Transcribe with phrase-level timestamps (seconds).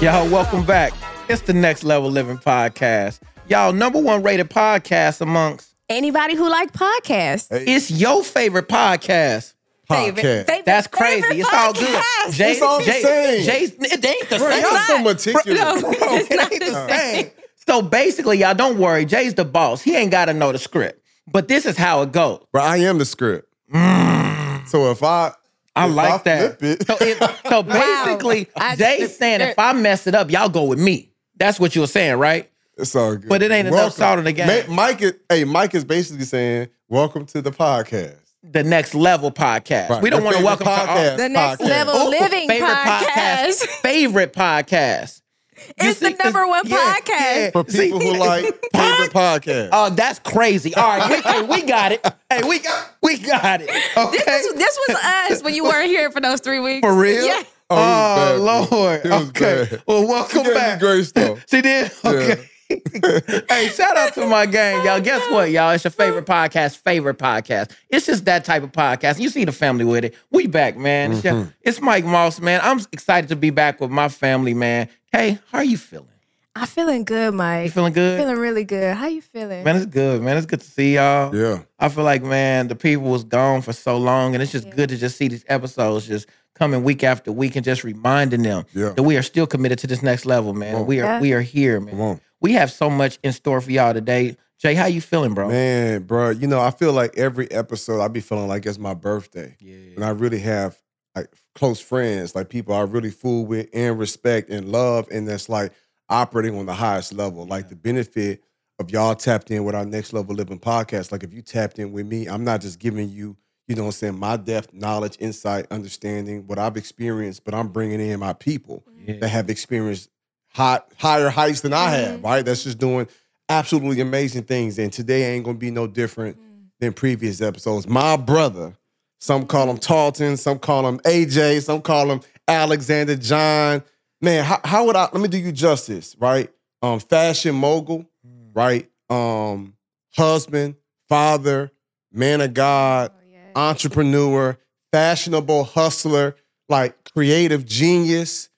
[0.00, 0.92] Y'all, welcome back.
[1.28, 3.20] It's the Next Level Living Podcast.
[3.48, 5.74] Y'all, number one rated podcast amongst.
[5.90, 7.48] Anybody who like podcasts.
[7.50, 9.52] It's your favorite podcast.
[9.88, 10.46] Favorite, Podcast.
[10.46, 11.20] favorite, That's crazy.
[11.22, 12.02] favorite It's all good.
[12.02, 12.32] podcast.
[12.32, 13.44] Jay, It's all the Jay, same.
[13.44, 14.62] Jay's, it ain't the Bro, same.
[14.62, 15.58] y'all so meticulous.
[15.60, 15.80] No.
[15.80, 17.30] Bro, It's it not ain't the the same.
[17.68, 19.04] So basically, y'all don't worry.
[19.04, 19.82] Jay's the boss.
[19.82, 21.02] He ain't got to know the script.
[21.30, 22.42] But this is how it goes.
[22.52, 23.52] Bro, I am the script.
[23.72, 24.66] Mm.
[24.66, 25.32] So if I
[25.76, 26.58] I if like that.
[26.58, 27.62] flip it- So, it, so
[28.04, 31.12] basically, I- Jay's saying if I mess it up, y'all go with me.
[31.36, 32.50] That's what you were saying, right?
[32.76, 33.28] It's all good.
[33.28, 34.46] But it ain't enough salt in the game.
[34.68, 38.16] Ma- Mike is hey, Mike is basically saying, Welcome to the podcast.
[38.42, 39.90] The next level podcast.
[39.90, 40.02] Right.
[40.02, 41.68] we don't want to favorite welcome to all, The next Podcast.
[41.68, 43.66] level Ooh, living favorite podcast.
[43.82, 45.20] favorite podcast.
[45.68, 47.10] You It's the number one yeah, podcast.
[47.36, 47.50] yeah.
[47.50, 49.70] For people who like favorite podcast.
[49.72, 50.74] Oh, that's crazy.
[50.74, 52.06] All right, we, hey, we got it.
[52.30, 53.70] Hey, we got we got it.
[53.96, 54.18] Okay.
[54.18, 56.86] This, is, this was us when you weren't here for those three weeks.
[56.86, 57.24] For real?
[57.24, 57.42] Yeah.
[57.72, 59.00] Oh, Oh, bad, Lord.
[59.04, 59.66] It okay.
[59.70, 59.82] bad.
[59.86, 60.80] Well, welcome She back.
[60.80, 61.38] grace though.
[61.48, 61.92] She did?
[62.04, 62.46] Okay.
[63.48, 64.96] hey, shout out to my gang, y'all.
[64.96, 65.70] Oh, Guess what, y'all?
[65.70, 67.72] It's your favorite podcast, favorite podcast.
[67.88, 69.18] It's just that type of podcast.
[69.18, 70.14] You see the family with it.
[70.30, 71.12] We back, man.
[71.12, 71.50] It's, your- mm-hmm.
[71.62, 72.60] it's Mike Moss, man.
[72.62, 74.88] I'm excited to be back with my family, man.
[75.12, 76.06] Hey, how are you feeling?
[76.54, 77.64] I'm feeling good, Mike.
[77.66, 78.18] You feeling good?
[78.18, 78.96] feeling really good.
[78.96, 79.64] How you feeling?
[79.64, 80.36] Man, it's good, man.
[80.36, 81.34] It's good to see y'all.
[81.34, 81.62] Yeah.
[81.78, 84.88] I feel like, man, the people was gone for so long, and it's just good
[84.90, 88.90] to just see these episodes just coming week after week and just reminding them Yeah.
[88.90, 90.86] that we are still committed to this next level, man.
[90.86, 91.20] We are Yeah.
[91.20, 91.92] we are here, man.
[91.92, 92.20] Come on.
[92.40, 94.36] We have so much in store for y'all today.
[94.58, 95.48] Jay, how you feeling, bro?
[95.48, 98.92] Man, bro, you know, I feel like every episode I be feeling like it's my
[98.94, 99.56] birthday.
[99.58, 99.94] Yeah.
[99.96, 100.76] And I really have
[101.14, 105.08] like close friends, like people I really fool with and respect and love.
[105.10, 105.72] And that's like
[106.08, 107.46] operating on the highest level.
[107.46, 108.42] Like the benefit
[108.78, 111.12] of y'all tapped in with our next level living podcast.
[111.12, 113.36] Like if you tapped in with me, I'm not just giving you,
[113.68, 117.68] you know what I'm saying, my depth, knowledge, insight, understanding, what I've experienced, but I'm
[117.68, 120.10] bringing in my people that have experienced
[120.48, 122.26] hot, higher heights than I have, mm-hmm.
[122.26, 122.44] right?
[122.44, 123.06] That's just doing
[123.48, 124.78] absolutely amazing things.
[124.78, 126.68] And today ain't gonna be no different mm.
[126.78, 127.86] than previous episodes.
[127.86, 128.74] My brother,
[129.20, 133.82] some call him Talton, some call him AJ, some call him Alexander John.
[134.20, 136.50] Man, how, how would I let me do you justice, right?
[136.82, 138.06] Um, fashion mogul,
[138.54, 138.90] right?
[139.08, 139.74] Um,
[140.16, 140.76] husband,
[141.08, 141.70] father,
[142.12, 143.38] man of God, Oh, yeah.
[143.54, 144.58] entrepreneur,
[144.92, 146.36] fashionable hustler,
[146.68, 148.48] like creative genius,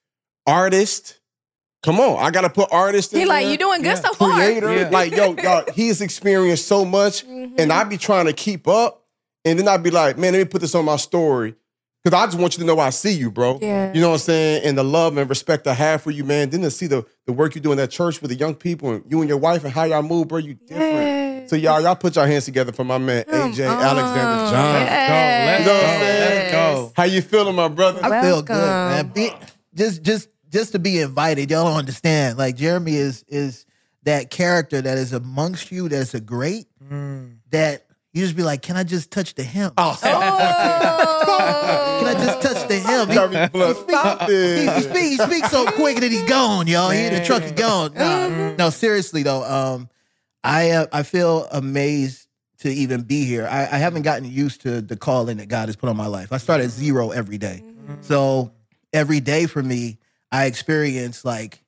[0.46, 1.18] artist.
[1.82, 4.02] Come on, I gotta put artist in He like, there you doing good Yeah.
[4.02, 4.34] so far.
[4.36, 4.72] creator.
[4.74, 4.88] Yeah.
[4.90, 7.58] Like, yo, y'all, he's experienced so much, Mhm.
[7.58, 9.01] and I be trying to keep up,
[9.44, 11.54] and then I'd be like, man, let me put this on my story.
[12.04, 13.60] Cause I just want you to know I see you, bro.
[13.62, 13.92] Yeah.
[13.92, 14.64] You know what I'm saying?
[14.64, 16.50] And the love and respect I have for you, man.
[16.50, 18.90] Then to see the the work you do in that church with the young people
[18.90, 20.92] and you and your wife and how y'all move, bro, you different.
[20.94, 21.46] Yeah.
[21.46, 23.80] So y'all, y'all put your hands together for my man Come AJ on.
[23.80, 24.80] Alexander John.
[24.80, 25.60] Yes.
[25.60, 26.40] You know what I'm saying?
[26.40, 26.92] Let's go.
[26.96, 28.00] How you feeling, my brother?
[28.02, 29.08] I feel good, man.
[29.08, 29.30] Be,
[29.74, 32.36] just just just to be invited, y'all don't understand.
[32.36, 33.64] Like Jeremy is is
[34.02, 37.36] that character that is amongst you that's a great mm.
[37.50, 39.72] that you just be like, can I just touch the hem?
[39.76, 41.98] Oh, Oh.
[42.02, 43.08] Can I just touch the hem?
[43.08, 46.90] He, got me he, he, speak, he speaks so quick that he's gone, y'all.
[46.90, 47.94] He in the truck, he gone.
[47.94, 49.44] No, no, seriously though.
[49.44, 49.88] Um,
[50.42, 52.26] I uh, I feel amazed
[52.58, 53.46] to even be here.
[53.48, 56.32] I, I haven't gotten used to the calling that God has put on my life.
[56.32, 57.62] I start at zero every day.
[58.02, 58.52] So
[58.92, 59.98] every day for me,
[60.30, 61.62] I experience like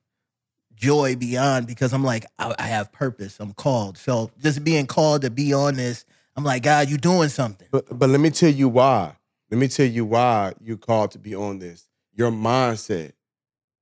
[0.75, 3.37] joy beyond because I'm like, I, I have purpose.
[3.39, 3.97] I'm called.
[3.97, 7.67] So just being called to be on this, I'm like, God, you doing something.
[7.71, 9.15] But but let me tell you why.
[9.51, 11.87] Let me tell you why you called to be on this.
[12.13, 13.13] Your mindset.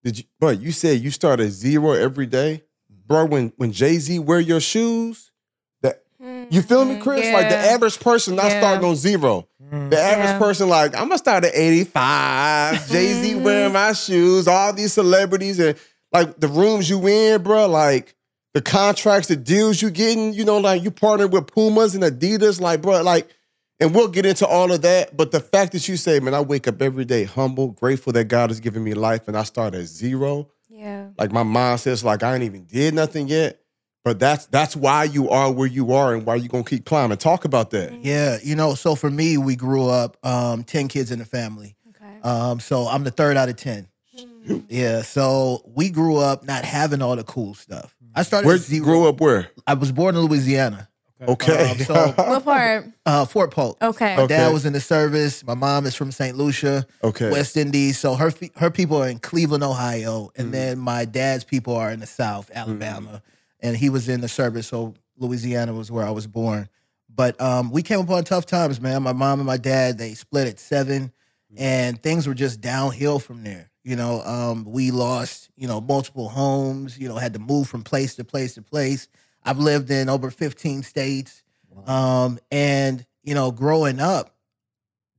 [0.04, 2.64] Did you bro, you said you start at zero every day?
[3.08, 5.32] Bro, when when Jay-Z wear your shoes,
[5.82, 6.04] that
[6.50, 7.32] you feel me, Chris?
[7.34, 7.74] Like the Mm-hmm.
[7.76, 8.60] Average person not Yeah.
[8.60, 9.48] starting on zero.
[9.60, 10.38] The average Yeah.
[10.40, 12.88] person, like, I'm gonna start at 85.
[12.92, 15.78] Jay-Z wearing my shoes, all these celebrities, and
[16.12, 18.16] like the rooms you in, bro, like
[18.54, 22.62] the contracts, the deals you're getting, you know, like you partner with Pumas and Adidas,
[22.62, 23.28] like, bro, like,
[23.80, 25.18] and we'll get into all of that.
[25.18, 28.26] But the fact that you say, man, I wake up every day humble, grateful that
[28.26, 30.50] God has given me life, and I start at zero.
[30.70, 31.10] Yeah.
[31.18, 33.60] Like my mind says, like I ain't even did nothing yet.
[34.04, 37.18] But that's that's why you are where you are and why you gonna keep climbing.
[37.18, 37.94] Talk about that.
[38.04, 41.78] Yeah, you know, so for me, we grew up um, 10 kids in the family.
[41.90, 42.20] Okay.
[42.22, 43.88] Um, so I'm the third out of 10.
[44.68, 47.93] Yeah, so we grew up not having all the cool stuff.
[48.16, 48.86] I started Where at you zero.
[48.86, 49.50] grew up where?
[49.68, 50.88] I was born in Louisiana,
[51.22, 51.72] Okay.
[51.72, 52.86] Um, so- what part?
[53.06, 53.78] uh, Fort Polk.
[53.82, 54.16] Okay.
[54.18, 54.36] My Okay.
[54.36, 55.44] dad was in the service.
[55.46, 56.38] My mom is from St.
[56.38, 57.30] Lucia, okay.
[57.32, 57.98] West Indies.
[57.98, 60.52] So her her people are in Cleveland, Ohio, and Mm.
[60.52, 63.22] then my dad's people are in the South, Alabama,
[63.62, 64.68] and he was in the service.
[64.68, 66.68] So Louisiana was where I was born.
[67.16, 69.02] But um, we came upon tough times, man.
[69.04, 71.12] My mom and my dad they split at seven, Mm.
[71.58, 73.70] And things were just downhill from there.
[73.84, 77.84] You know, um, we lost, you know, multiple homes, you know, had to move from
[77.84, 79.08] place to place to place.
[79.44, 81.44] I've lived in over 15 states.
[81.86, 84.36] Um, and, you know, growing up,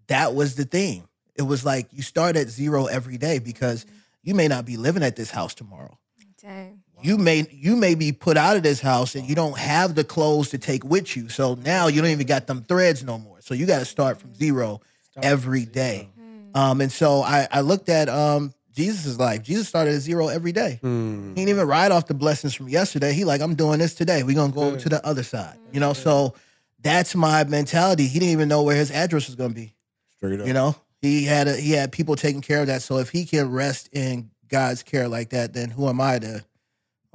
[0.06, 1.08] that was the thing.
[1.34, 3.84] It was like you start at zero every day because
[4.22, 5.98] you may not be living at this house tomorrow.
[6.40, 6.80] Dang.
[7.02, 10.04] You may you may be put out of this house and you don't have the
[10.04, 11.28] clothes to take with you.
[11.28, 13.40] So now you don't even got them threads no more.
[13.40, 14.80] So you got to start from zero
[15.22, 16.08] every day.
[16.54, 19.42] Um, and so I, I looked at um Jesus' life.
[19.42, 20.80] Jesus started at zero every day.
[20.82, 21.28] Mm.
[21.30, 23.12] He didn't even ride off the blessings from yesterday.
[23.12, 24.22] He like, I'm doing this today.
[24.22, 25.58] We're gonna go to the other side.
[25.72, 26.34] You know, so
[26.80, 28.06] that's my mentality.
[28.06, 29.74] He didn't even know where his address was gonna be.
[30.16, 30.46] Straight up.
[30.46, 32.82] You know, he had a, he had people taking care of that.
[32.82, 36.44] So if he can rest in God's care like that, then who am I to?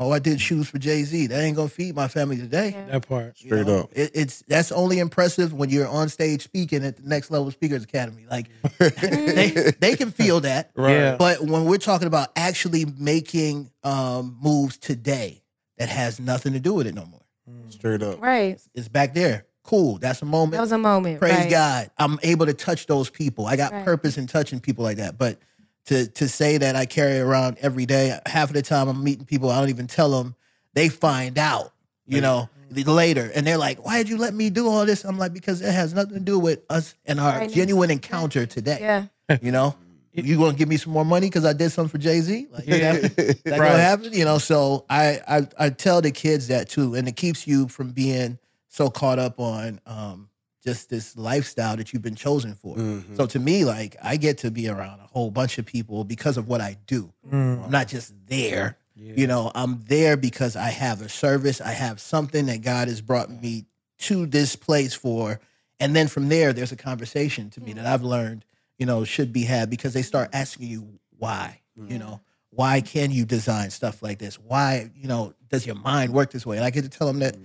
[0.01, 1.27] Oh, I did shoes for Jay Z.
[1.27, 2.71] That ain't gonna feed my family today.
[2.73, 2.85] Yeah.
[2.85, 3.33] That part.
[3.39, 3.89] You Straight know, up.
[3.93, 7.83] It, it's that's only impressive when you're on stage speaking at the Next Level Speakers
[7.83, 8.25] Academy.
[8.31, 8.47] Like
[8.79, 10.91] they they can feel that, Right.
[10.93, 11.15] Yeah.
[11.17, 15.43] but when we're talking about actually making um, moves today,
[15.77, 17.21] that has nothing to do with it no more.
[17.69, 18.21] Straight up.
[18.21, 18.59] Right.
[18.73, 19.45] It's back there.
[19.63, 19.97] Cool.
[19.99, 20.53] That's a moment.
[20.53, 21.19] That was a moment.
[21.19, 21.49] Praise right.
[21.49, 21.91] God.
[21.97, 23.45] I'm able to touch those people.
[23.45, 23.85] I got Right.
[23.85, 25.17] purpose in touching people like that.
[25.17, 25.39] But
[25.85, 29.25] to to say that I carry around every day, half of the time I'm meeting
[29.25, 30.35] people, I don't even tell them.
[30.73, 31.73] They find out,
[32.05, 32.49] you know,
[32.85, 35.61] later, and they're like, "Why did you let me do all this?" I'm like, "Because
[35.61, 37.51] it has nothing to do with us and our Right.
[37.51, 39.05] genuine encounter today." Yeah.
[39.41, 39.75] You know,
[40.11, 42.47] you gonna give me some more money because I did something for Jay Z?
[42.51, 43.71] Like, is that, is that Right.
[43.71, 44.11] gonna happen?
[44.13, 47.67] You know, so I, I I tell the kids that too, and it keeps you
[47.67, 48.37] from being
[48.69, 50.29] so caught up on um
[50.63, 52.75] just this lifestyle that you've been chosen for.
[52.75, 53.15] Mhm.
[53.15, 56.37] So to me, like I get to be around a whole bunch of people because
[56.37, 57.13] of what I do.
[57.31, 57.65] Mm.
[57.65, 58.77] I'm not just there.
[58.95, 59.13] Yeah.
[59.15, 61.61] You know, I'm there because I have a service.
[61.61, 63.65] I have something that God has brought me
[63.99, 65.39] to this place for.
[65.79, 68.43] And then from there, there's a conversation to me that I've learned,
[68.77, 72.19] you know, should be had because they start asking you why, you know,
[72.49, 74.35] why can you design stuff like this?
[74.37, 76.57] Why, you know, does your mind work this way?
[76.57, 77.37] And I get to tell them that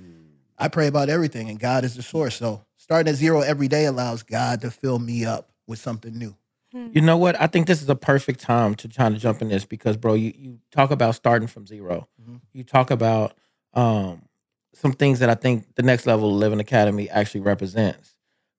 [0.58, 2.36] I pray about everything and God is the source.
[2.36, 6.36] So starting at zero every day allows God to fill me up with something new.
[6.72, 7.40] You know what?
[7.40, 10.14] I think this is a perfect time to try to jump in this because, bro,
[10.14, 12.40] you, you talk about starting from 0 Mhm.
[12.52, 13.34] You talk about
[13.74, 14.22] um,
[14.74, 18.14] some things that I think the next level of Living Academy actually represents.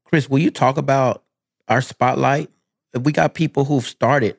[0.05, 1.23] Chris, will you talk about
[1.67, 2.49] our spotlight?
[2.97, 4.37] We got people who've started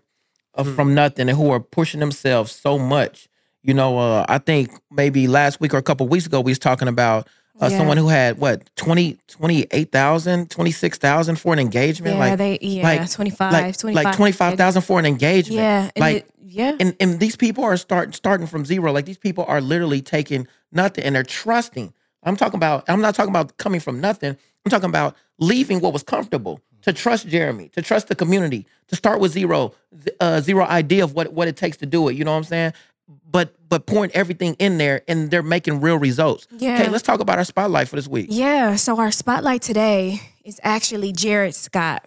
[0.54, 0.74] uh, Mm.
[0.74, 3.28] from nothing and who are pushing themselves so much.
[3.62, 6.58] You know, uh, I think maybe last week or a couple weeks ago, we was
[6.58, 7.28] talking about
[7.60, 7.78] uh, Yeah.
[7.78, 12.14] someone who had what 20, 28,000, 26,000 for an engagement.
[12.16, 14.04] Yeah, like, they yeah, like- 25, like 25.
[14.04, 15.60] like 25,000 for an engagement.
[15.60, 15.90] Yeah.
[15.96, 16.76] Like, it, yeah.
[16.80, 18.92] and, and these people are start starting from zero.
[18.92, 21.92] Like these people are literally taking nothing and they're trusting.
[22.22, 24.36] I'm talking about, I'm not talking about coming from nothing.
[24.64, 28.96] I'm talking about leaving what was comfortable to trust Jeremy, to trust the community, to
[28.96, 29.74] start with zero,
[30.20, 32.16] uh, zero idea of what, what it takes to do it.
[32.16, 32.72] You know what I'm saying?
[33.08, 36.46] But but pouring everything in there and they're making real results.
[36.50, 36.74] Yeah.
[36.80, 38.26] Okay, let's talk about our spotlight for this week.
[38.30, 38.76] Yeah.
[38.76, 42.06] So our spotlight today is actually Jared Scott.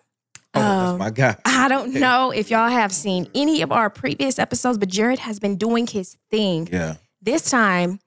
[0.55, 1.35] Oh, Um, my guy.
[1.45, 5.39] I don't know if y'all have seen any of our previous episodes, but Jared has
[5.39, 6.67] been doing his thing.
[6.71, 6.95] Yeah.
[7.21, 7.99] This time,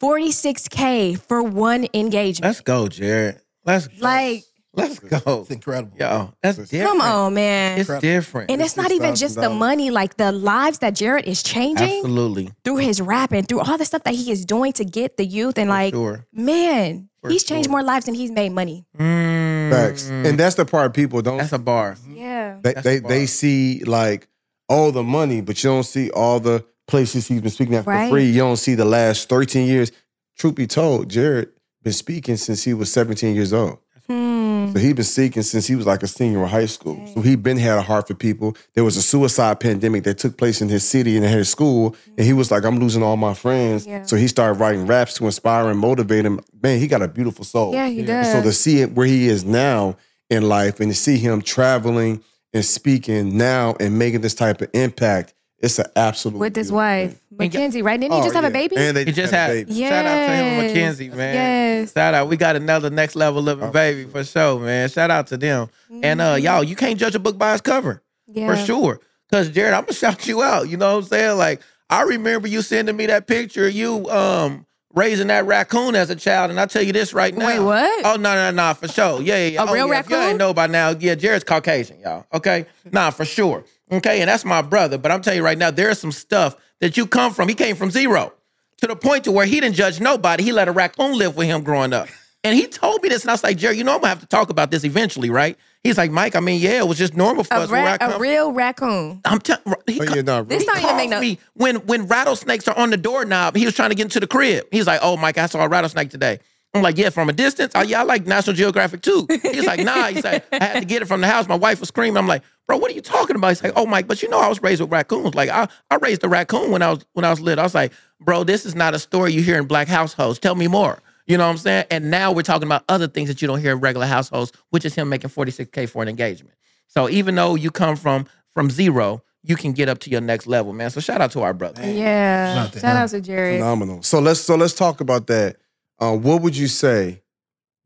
[0.00, 2.48] 46K for one engagement.
[2.48, 3.40] Let's go, Jared.
[3.64, 3.94] Let's go.
[4.00, 5.40] like, let's go.
[5.42, 5.96] It's incredible.
[5.98, 6.88] Yo, that's Come different.
[6.88, 7.78] come on, man.
[7.78, 8.50] It's different.
[8.50, 12.50] and it's not even just the money, like the lives that Jared is changing Absolutely.
[12.64, 15.58] through his rapping, through all the stuff that he is doing to get the youth.
[15.58, 16.26] And like, sure.
[16.32, 18.86] man, For he's changed more lives than he's made money.
[18.98, 19.70] Mm.
[19.70, 20.08] Facts.
[20.08, 21.96] And that's the part people don't That's a bar.
[22.08, 22.58] Yeah.
[22.62, 24.28] they That's they, the they see like
[24.68, 28.08] all the money, but you don't see all the places he's been speaking at for
[28.08, 28.24] free.
[28.26, 29.92] You don't see the last 13 years.
[30.36, 31.50] Truth be told, Jared
[31.82, 33.78] been speaking since he was 17 years old.
[34.10, 34.72] Hmm.
[34.72, 37.00] So he been seeking since he was like a senior in high school.
[37.14, 38.56] So he been had a heart for people.
[38.74, 41.94] There was a suicide pandemic that took place in his city and in his school,
[42.18, 44.02] and he was like, "I'm losing all my friends." Yeah.
[44.02, 46.40] So he started writing raps to inspire and motivate him.
[46.60, 47.72] Man, he got a beautiful soul.
[47.72, 48.32] Yeah, he And does.
[48.32, 49.96] So to see it where he is now
[50.28, 52.20] in life, and to see him traveling
[52.52, 57.10] and speaking now and making this type of impact, it's an absolute With his wife,
[57.12, 57.29] thing.
[57.40, 58.00] Mackenzie, right?
[58.00, 58.76] Didn't he Oh, just have a baby?
[58.76, 59.80] And they He just a had baby.
[59.80, 60.74] shout out to him and Yes.
[60.74, 61.34] Mackenzie, man.
[61.34, 61.92] Yes.
[61.92, 62.28] Shout out.
[62.28, 64.88] We got another next level living Oh, baby for sure, man.
[64.88, 65.68] Shout out to them.
[66.02, 68.02] And uh y'all, you can't judge a book by its cover.
[68.26, 68.46] Yeah.
[68.46, 69.00] For sure.
[69.32, 70.68] Cause Jared, I'm gonna shout you out.
[70.68, 71.38] You know what I'm saying?
[71.38, 76.10] Like, I remember you sending me that picture of you um raising that raccoon as
[76.10, 77.46] a child, and I tell you this right now.
[77.46, 78.04] Wait, what?
[78.04, 79.22] Oh no, no, no, for sure.
[79.22, 79.62] Yeah, yeah, yeah.
[79.62, 80.00] A Oh, real yeah.
[80.00, 80.30] If you raccoon?
[80.30, 82.26] ain't know by now, yeah, Jared's Caucasian, y'all.
[82.32, 82.66] Okay?
[82.92, 83.64] Nah, for sure.
[83.92, 84.98] Okay, and that's my brother.
[84.98, 87.48] But I'm telling you right now, there's some stuff that you come from.
[87.48, 88.32] He came from zero
[88.78, 90.42] to the point to where he didn't judge nobody.
[90.44, 92.08] He let a raccoon live with him growing up.
[92.42, 94.20] And he told me this, and I was like, Jerry, you know I'm gonna have
[94.20, 95.58] to talk about this eventually, right?
[95.84, 97.92] He's like, Mike, I mean, yeah, it was just normal for A, us where I
[97.92, 99.20] ra- come a real raccoon.
[99.26, 101.76] I'm telling he, Oh, ca- yeah, no, This he don't even make no- me when
[101.86, 103.56] when rattlesnakes are on the doorknob.
[103.56, 104.64] He was trying to get into the crib.
[104.72, 106.38] He's like, "Oh, Mike, I saw a rattlesnake today."
[106.72, 109.26] I'm like, "Yeah, from a distance." Oh, yeah, I like National Geographic too.
[109.42, 111.80] He's like, "Nah," he's like, "I had to get it from the house." My wife
[111.80, 112.16] was screaming.
[112.16, 114.38] I'm like, "Bro, what are you talking about?" He's like, "Oh, Mike, but you know,
[114.38, 115.34] I was raised with raccoons.
[115.34, 117.74] Like, I I raised a raccoon when I was when I was little." I was
[117.74, 120.38] like, "Bro, this is not a story you hear in black households.
[120.38, 121.86] Tell me more." You know what I'm saying?
[121.90, 124.84] And now we're talking about other things that you don't hear in regular households, which
[124.84, 126.54] is him making 46k for an engagement.
[126.86, 130.46] So even though you come from from zero, you can get up to your next
[130.46, 130.90] level, man.
[130.90, 131.82] So shout out to our brother.
[131.88, 132.54] Yeah.
[132.54, 133.58] Nothing, Shout out to Jerry.
[133.58, 134.02] Phenomenal.
[134.02, 135.56] So let's so let's talk about that.
[135.98, 137.22] Um, what would you say?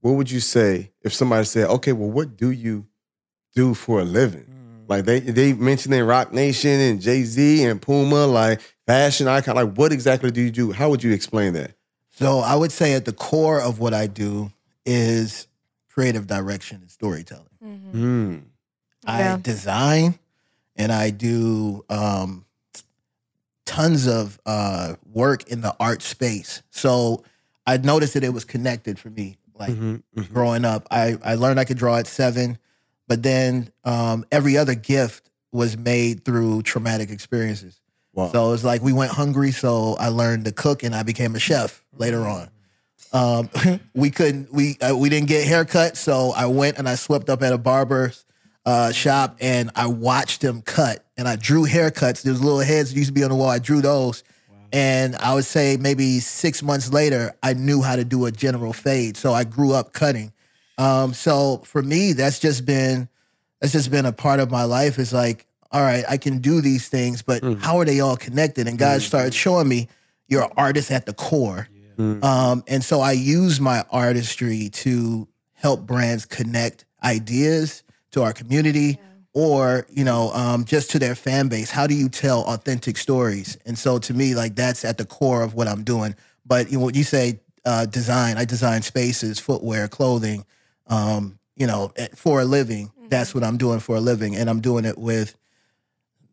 [0.00, 2.86] What would you say if somebody said, "Okay, well, what do you
[3.54, 4.46] do for a living?"
[4.86, 9.56] Like they they mentioned in Roc Nation and Jay Z and Puma, like fashion icon.
[9.56, 10.72] Like, what exactly do you do?
[10.72, 11.72] How would you explain that?
[12.10, 14.52] So I would say at the core of what I do
[14.86, 15.46] is
[15.88, 17.46] creative direction and storytelling.
[17.62, 18.38] Hmm.
[19.06, 19.34] Yeah.
[19.34, 20.18] I design
[20.76, 22.44] and I do um,
[23.64, 26.62] tons of uh, work in the art space.
[26.70, 27.24] So
[27.66, 29.36] I noticed that it was connected for me.
[29.58, 30.32] Like Mhm, mhm.
[30.32, 32.58] growing up, I, I learned I could draw at seven,
[33.08, 37.80] but then um, every other gift was made through traumatic experiences.
[38.12, 38.30] Wow.
[38.30, 41.34] So it was like we went hungry, so I learned to cook and I became
[41.34, 42.49] a chef later on.
[43.12, 43.50] Um,
[43.94, 47.42] we couldn't we uh, we didn't get haircuts, so I went and I swept up
[47.42, 48.25] at a barber's
[48.66, 52.23] uh, shop and I watched him cut and I drew haircuts.
[52.23, 53.50] There's little heads that used to be on the wall.
[53.50, 54.23] I drew those.
[54.73, 58.73] And I would say maybe six months later, I knew how to do a general
[58.73, 59.16] fade.
[59.16, 60.32] So I grew up cutting.
[60.78, 63.08] Um, so for me, that's just been
[63.60, 64.98] that's just been a part of my life.
[64.98, 68.68] It's like, all right, I can do these things, but how are they all connected?
[68.68, 69.88] And God started showing me
[70.28, 71.68] you're an artist at the core.
[72.24, 78.98] Um, and so I use my artistry to help brands connect ideas to our community
[79.32, 81.70] or, you know, um, just to their fan base.
[81.70, 83.56] How do you tell authentic stories?
[83.64, 86.14] And so to me, like that's at the core of what I'm doing.
[86.44, 90.44] But you know, when you say uh, design, I design spaces, footwear, clothing,
[90.86, 92.90] um, you know, eh, for a living.
[93.08, 94.34] That's what I'm doing for a living.
[94.34, 95.36] And I'm doing it with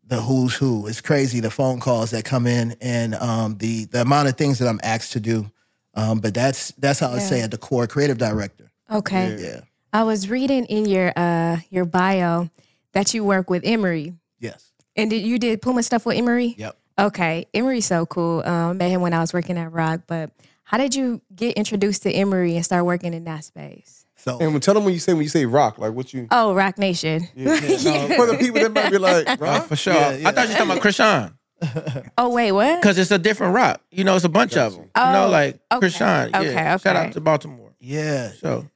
[0.04, 0.86] the who's who.
[0.86, 4.58] It's crazy the phone calls that come in and um, the the amount of things
[4.58, 5.50] that I'm asked to do.
[5.94, 8.70] Um, but that's that's how I say at the core, creative director.
[8.90, 9.36] Okay.
[9.38, 9.60] Yeah.
[9.92, 12.48] I was reading in your uh your bio
[12.92, 14.14] that you work with Emory.
[14.40, 14.72] Yes.
[14.96, 16.54] And did you did Puma stuff with Emory?
[16.56, 16.76] Yep.
[16.98, 17.46] Okay.
[17.54, 18.42] Emory's so cool.
[18.44, 20.30] Um, met him when I was working at Roc, but
[20.64, 24.01] how did you get introduced to Emory and start working in that space?
[24.24, 26.54] So And tell them when you say when you say rock, like what you Oh,
[26.54, 27.20] Roc Nation.
[27.34, 29.66] for the people that might be like, Oh, rock?
[29.66, 29.92] for sure.
[29.94, 30.28] Yeah, yeah.
[30.28, 32.12] I thought you were talking about Krishan.
[32.18, 32.80] Oh, wait, what?
[32.80, 33.80] Because it's a different rock.
[33.90, 34.82] You know, it's a bunch of them.
[34.82, 35.86] you know, Oh, like okay.
[35.88, 36.30] Krishan.
[36.32, 36.40] Yeah.
[36.40, 37.72] Okay, Shout out to Baltimore.
[37.80, 38.32] yeah.
[38.40, 38.68] So,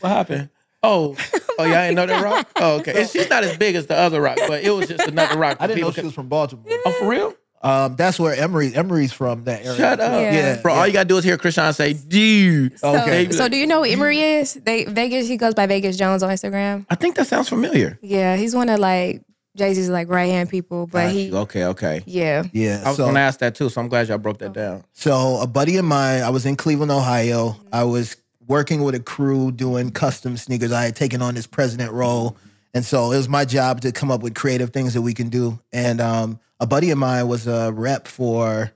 [0.00, 0.50] what happened?
[0.82, 1.16] Oh,
[1.58, 2.48] oh, y'all ain't know that rock?
[2.56, 3.00] Oh, okay.
[3.00, 5.56] And she's not as big as the other rock, but it was just another rock.
[5.60, 6.64] I didn't know she could- was from Baltimore.
[6.86, 7.34] Oh, for real?
[7.60, 9.44] Um, that's where Emory Emory's from.
[9.44, 9.76] That area.
[9.76, 10.12] Shut up.
[10.12, 10.32] Yeah.
[10.32, 10.62] Yeah.
[10.62, 12.78] Bro, all you gotta do is hear Krishan say, dude.
[12.78, 13.30] So, Okay.
[13.32, 14.54] so do you know who Emory is?
[14.54, 16.86] They Vegas, he goes by Vegas Jones on Instagram.
[16.88, 17.98] I think that sounds familiar.
[18.00, 19.22] Yeah, he's one of like
[19.56, 22.02] Jay-Z's like right hand people, but he Okay, okay.
[22.06, 22.44] yeah.
[22.52, 22.82] Yeah.
[22.84, 24.84] I was so, gonna ask that too, so I'm glad y'all broke that down.
[24.92, 27.56] So a buddy of mine, I was in Cleveland, Ohio.
[27.72, 30.70] I was working with a crew doing custom sneakers.
[30.70, 32.36] I had taken on this president role.
[32.74, 35.28] And so it was my job to come up with creative things that we can
[35.28, 35.58] do.
[35.72, 38.72] And um, a buddy of mine was a rep for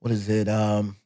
[0.00, 0.48] what is it?
[0.48, 0.96] Um,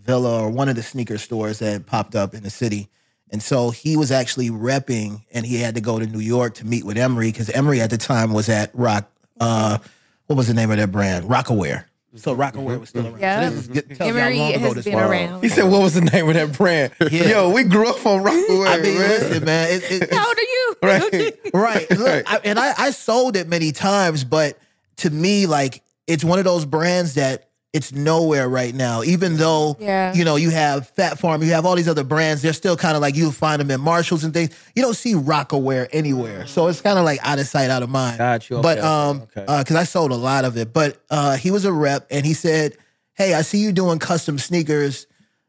[0.00, 2.88] Villa or one of the sneaker stores that popped up in the city.
[3.30, 6.66] And so he was actually repping and he had to go to New York to
[6.66, 9.08] meet with Emory because Emory at the time was at Roc
[9.40, 9.78] uh,
[10.26, 11.26] what was the name of their brand?
[11.26, 11.84] Rocawear.
[12.14, 13.14] So Rock Rocawear was still mm-hmm.
[13.14, 13.20] around.
[13.20, 13.48] Yeah.
[13.48, 15.10] So this is, get, tells you how Emory long ago has this been was.
[15.10, 15.42] around.
[15.42, 16.92] He said, what was the name of that brand?
[17.00, 17.08] Yeah.
[17.28, 19.08] Yo, we grew up on Rocawear, I mean, man.
[19.08, 19.68] listen, man.
[19.70, 20.48] It, it, How old are you?
[20.82, 21.38] Right.
[21.54, 21.90] right.
[21.90, 24.58] Look, I, and I, I sold it many times, but
[24.96, 29.02] to me, like, it's one of those brands that it's nowhere right now.
[29.02, 30.12] Even though, Yeah.
[30.14, 32.96] you know, you have Phat Farm, you have all these other brands, they're still kind
[32.96, 34.50] of like you'll find them in Marshalls and things.
[34.76, 36.46] You don't see Rocawear anywhere.
[36.46, 38.18] So it's kind of like out of sight, out of mind.
[38.18, 38.60] Got you.
[38.60, 39.44] but Okay, um, okay.
[39.60, 40.72] because I sold a lot of it.
[40.74, 42.76] But uh, he was a rep, and he said,
[43.14, 45.06] "Hey, I see you doing custom sneakers.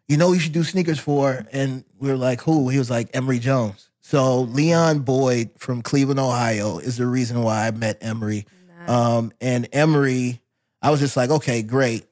[0.08, 3.10] You know, you should do sneakers for." And we are like, "Who?" He was like,
[3.14, 8.46] "Emory Jones." So Leon Boyd from Cleveland, Ohio, is the reason why I met Emory.
[8.88, 10.42] Um, and Emory,
[10.82, 12.06] I was just like, "Okay, great."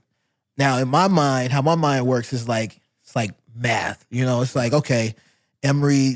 [0.58, 4.05] Now, in my mind, how my mind works is like it's like math.
[4.10, 5.15] You know, it's like okay,
[5.63, 6.15] Emory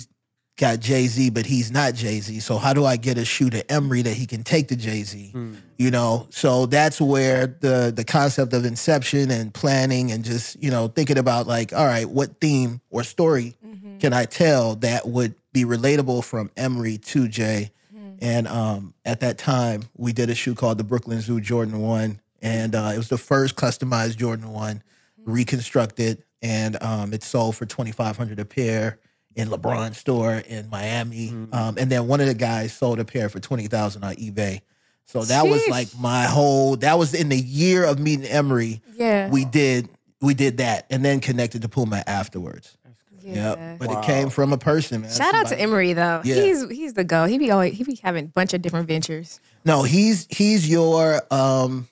[0.57, 2.39] got Jay Z, but he's not Jay Z.
[2.39, 5.03] So how do I get a shoe to Emory that he can take to Jay
[5.03, 5.31] Z?
[5.31, 5.55] Hmm.
[5.77, 10.71] You know, so that's where the the concept of inception and planning and just you
[10.71, 13.97] know thinking about like, all right, what theme or story mm-hmm.
[13.97, 17.71] can I tell that would be relatable from Emory to Jay.
[17.95, 18.15] Mm-hmm.
[18.21, 22.19] And um, at that time, we did a shoe called the Brooklyn Zoo Jordan One,
[22.41, 24.83] and uh, it was the first customized Jordan One,
[25.25, 28.99] reconstructed, and um, it sold for twenty five hundred a pair
[29.35, 31.29] in LeBron store in Miami.
[31.51, 34.61] Um, and then one of the guys sold a pair for twenty thousand on eBay.
[35.07, 36.77] So that was like my whole.
[36.77, 38.81] That was in the year of meeting Emory.
[38.95, 39.29] Yeah.
[39.29, 39.89] We did
[40.21, 42.77] we did that, and then connected to Puma afterwards.
[43.21, 43.55] yeah.
[43.55, 43.79] Yep.
[43.79, 45.11] But it came from a person, man.
[45.11, 46.21] Shout out to Emory though.
[46.23, 46.35] Yeah.
[46.35, 47.25] He's he's the go.
[47.25, 49.39] He be always he be having a bunch of different ventures.
[49.63, 51.87] No, he's he's your um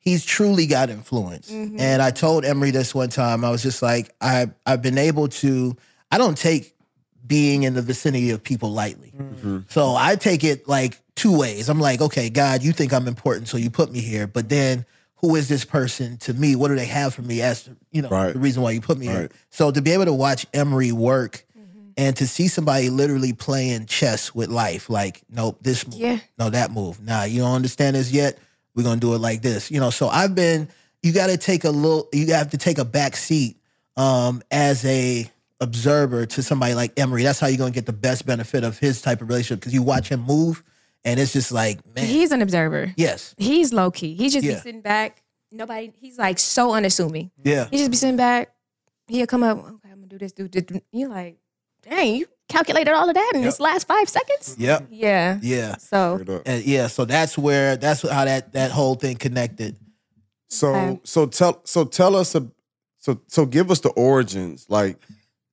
[0.00, 1.50] he's truly got influence.
[1.50, 1.78] Mm-hmm.
[1.78, 3.44] And I told Emory this one time.
[3.44, 5.76] I was just like, I I've been able to
[6.10, 6.74] I don't take
[7.26, 9.12] being in the vicinity of people lightly.
[9.16, 9.58] Mm-hmm.
[9.68, 11.68] So I take it like two ways.
[11.68, 14.26] I'm like, okay, God, you think I'm important, so you put me here.
[14.26, 14.84] But then
[15.16, 16.56] who is this person to me?
[16.56, 18.32] What do they have for me as you know Right.
[18.32, 19.28] the reason why you put me here?
[19.50, 21.90] So to be able to watch Emory work mm-hmm.
[21.96, 26.18] and to see somebody literally playing chess with life, like, nope, this move, Yeah.
[26.38, 27.00] no, that move.
[27.04, 28.38] Nah, you don't understand this yet.
[28.74, 29.70] We're gonna do it like this.
[29.70, 30.68] You know, so I've been
[31.02, 33.56] you gotta take a little you have to take a back seat
[33.96, 37.22] um as a observer to somebody like Emory.
[37.22, 39.82] That's how you're gonna get the best benefit of his type of relationship because you
[39.82, 40.62] watch him move
[41.04, 42.92] and it's just like, man, He's an observer.
[42.96, 43.34] yes.
[43.38, 44.14] He's low key.
[44.14, 44.54] He just Yeah.
[44.54, 45.22] be sitting back.
[45.52, 45.92] Nobody.
[45.98, 47.30] He's like so unassuming.
[47.42, 47.66] Yeah.
[47.70, 48.52] He just be sitting back.
[49.08, 49.58] He'll come up.
[49.58, 50.32] Okay, I'm gonna do this.
[50.32, 50.62] Do this.
[50.62, 51.36] do-" You like,
[51.82, 54.56] dang, you calculated all of that in this last five seconds.
[54.58, 54.88] Yep.
[54.90, 55.38] Yeah.
[55.42, 55.76] Yeah.
[55.78, 59.78] So And yeah, so that's where that's how that that whole thing connected.
[60.48, 61.00] So Okay.
[61.04, 62.46] so tell so tell us a
[62.98, 64.98] so so give us the origins like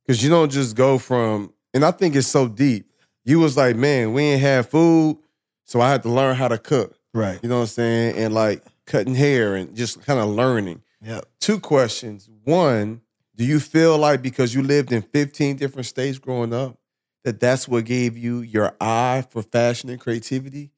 [0.05, 2.89] because you don't just go from and I think it's so deep.
[3.23, 5.17] You was like, man, we ain't have food,
[5.65, 6.97] so I had to learn how to cook.
[7.13, 7.39] Right.
[7.43, 8.17] You know what I'm saying?
[8.17, 10.81] And like cutting hair and just kind of learning.
[11.01, 11.21] Yeah.
[11.39, 12.29] Two questions.
[12.45, 13.01] One,
[13.35, 16.77] do you feel like because you lived in 15 different states growing up,
[17.23, 20.71] that that's what gave you your eye for fashion and creativity?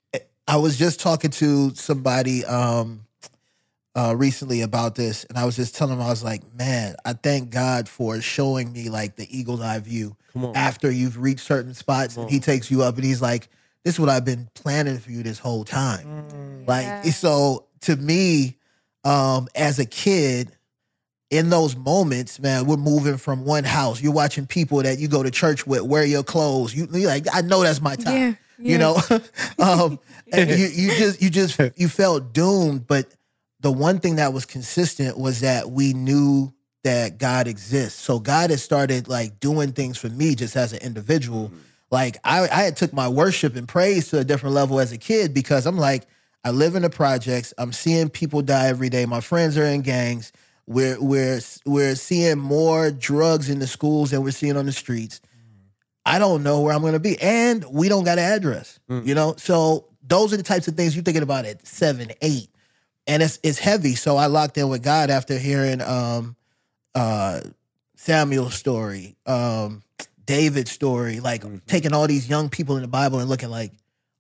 [0.48, 3.06] I was just talking to somebody um
[3.96, 7.13] uh recently about this and I was just telling them I was like, man, I
[7.13, 10.56] thank God for showing me like the eagle's eye view Come on.
[10.56, 13.48] after you've reached certain spots and he takes you up and he's like,
[13.84, 16.08] This is what I've been planning for you this whole time.
[16.66, 17.12] Like Yeah.
[17.12, 18.58] so to me,
[19.04, 20.52] um, as a kid,
[21.30, 24.02] in those moments, man, we're moving from one house.
[24.02, 26.74] You're watching people that you go to church with wear your clothes.
[26.74, 28.15] You you're like, I know that's my time.
[28.15, 28.98] Yeah, You know,
[29.60, 30.00] um,
[30.34, 32.88] and you you just you just you felt doomed.
[32.88, 33.13] But
[33.60, 38.00] the one thing that was consistent was that we knew that God exists.
[38.00, 41.52] So God has started like doing things for me just as an individual.
[41.92, 44.98] Like I, I had took my worship and praise to a different level as a
[44.98, 46.08] kid because I'm like,
[46.44, 47.54] I live in the projects.
[47.58, 49.06] I'm seeing people die every day.
[49.06, 50.32] My friends are in gangs.
[50.70, 55.20] We're we're we're seeing more drugs in the schools than we're seeing on the streets.
[56.06, 58.80] I don't know where I'm going to be, and we don't got an address.
[59.08, 62.50] You know, so those are the types of things you're thinking about at seven, eight,
[63.08, 63.96] and it's it's heavy.
[63.96, 66.36] So I locked in with God after hearing um,
[66.94, 67.42] uh,
[67.96, 69.82] Samuel's story, um,
[70.26, 73.72] David's story, like taking all these young people in the Bible and looking like,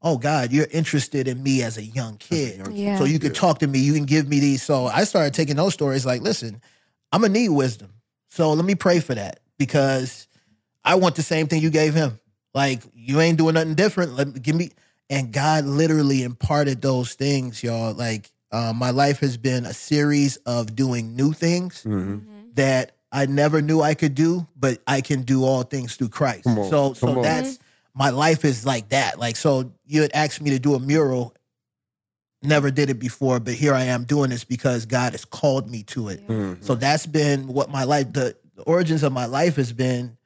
[0.01, 2.61] oh God, you're interested in me as a young kid.
[2.73, 2.97] Yeah.
[2.97, 4.63] So you can talk to me, you can give me these.
[4.63, 6.61] So I started taking those stories like, listen,
[7.11, 7.93] I'm gonna need wisdom.
[8.29, 10.27] So let me pray for that because
[10.85, 12.19] I want the same thing you gave him.
[12.53, 14.13] Like you ain't doing nothing different.
[14.15, 14.71] Let me give me
[15.09, 17.93] and God literally imparted those things, y'all.
[17.93, 22.51] Like uh, my life has been a series of doing new things Mm-hmm.
[22.53, 26.43] that I never knew I could do, but I can do all things through Christ.
[26.43, 27.21] Come on, So come so on.
[27.23, 27.59] that's
[27.93, 29.19] my life is like that.
[29.19, 31.35] Like so you had asked me to do a mural.
[32.41, 35.83] Never did it before, but here I am doing this because God has called me
[35.83, 36.25] to it.
[36.25, 36.63] Mhm.
[36.63, 40.17] So that's been what my life the, the origins of my life has been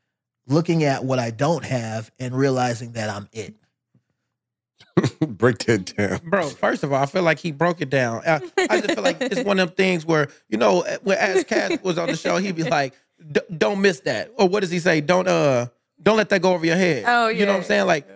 [0.46, 3.56] looking at what I don't have and realizing that I'm it.
[5.28, 6.20] Break that down.
[6.30, 8.22] Bro, first of all, I feel like he broke it down.
[8.28, 11.44] I, I just feel like it's one of them things where, you know, when as
[11.46, 12.94] Cass was on the show, he'd be like,
[13.32, 14.32] "D- don't miss that.
[14.38, 15.02] Or what does he say?
[15.02, 15.68] Don't uh
[16.04, 17.06] don't let that go over your head.
[17.08, 17.40] Oh, yeah.
[17.40, 17.88] You know what I'm saying?
[17.88, 18.08] Like,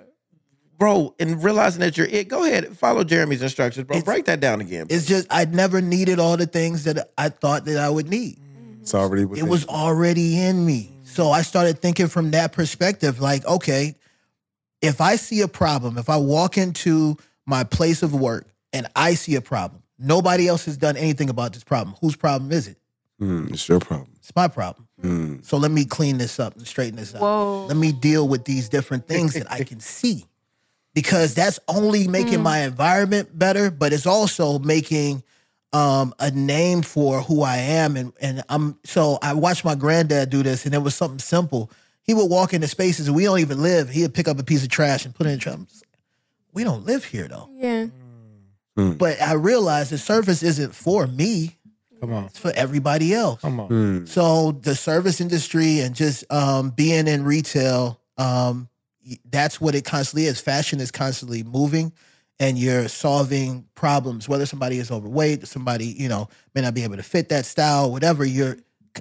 [0.78, 3.98] bro, and realizing that you're it, go ahead, follow Jeremy's instructions, bro.
[3.98, 4.88] It's- Break that down again.
[4.88, 4.96] bro.
[4.96, 8.40] It's just I never needed all the things that I thought that I would need.
[8.82, 9.70] It's already It was you.
[9.70, 10.92] already in me.
[11.04, 13.96] So I started thinking from that perspective like, okay,
[14.82, 19.16] if I see a problem, if I walk into my place of work and I
[19.16, 21.96] see a problem, nobody else has done anything about this problem.
[22.02, 22.78] Whose problem is it?
[23.20, 24.10] Mm, it's your problem.
[24.18, 24.87] It's my problem.
[25.02, 25.46] Mm.
[25.46, 27.22] So let me clean this up and straighten this out.
[27.22, 27.66] Whoa.
[27.68, 30.26] Let me deal with these different things that I can see.
[30.94, 35.22] Because that's only making my environment better, but it's also making
[35.72, 37.96] um, a name for who I am.
[37.96, 41.70] And and I'm so I watched my granddad do this, and it was something simple.
[42.02, 43.90] he would walk into spaces and we don't even live.
[43.90, 45.58] He'd pick up a piece of trash and put it in the trash.
[46.54, 47.50] We don't live here though.
[47.54, 47.88] Yeah.
[48.76, 51.58] But I realized the service isn't for me,
[52.00, 52.26] Come on.
[52.26, 53.42] it's for everybody else.
[53.42, 53.70] Come on.
[53.70, 54.08] Mm.
[54.08, 58.70] So the service industry and just um, being in retail, um,
[59.30, 60.40] that's what it constantly is.
[60.40, 61.94] Fashion is constantly moving,
[62.40, 64.28] and you're solving problems.
[64.28, 67.92] Whether somebody is overweight, somebody you know may not be able to fit that style,
[67.92, 68.26] whatever.
[68.26, 68.58] You're,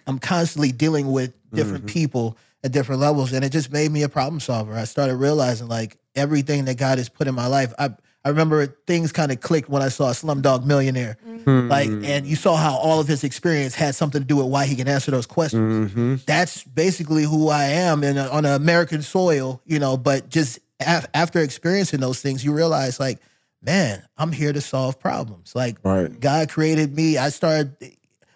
[0.06, 4.08] I'm constantly dealing with different people at different levels, and it just made me a
[4.08, 4.74] problem solver.
[4.74, 7.72] I started realizing like everything that God has put in my life.
[7.78, 7.90] I
[8.26, 11.16] I remember things kind of clicked when I saw Slumdog Millionaire.
[11.46, 14.66] Like, and you saw how all of his experience had something to do with why
[14.66, 15.92] he can answer those questions.
[15.92, 16.16] Mm-hmm.
[16.26, 19.96] That's basically who I am in a, on an American soil, you know.
[19.96, 23.20] But just af- after experiencing those things, you realize, like,
[23.62, 25.54] man, I'm here to solve problems.
[25.54, 26.18] Like, Right.
[26.18, 27.16] God created me.
[27.18, 27.76] I started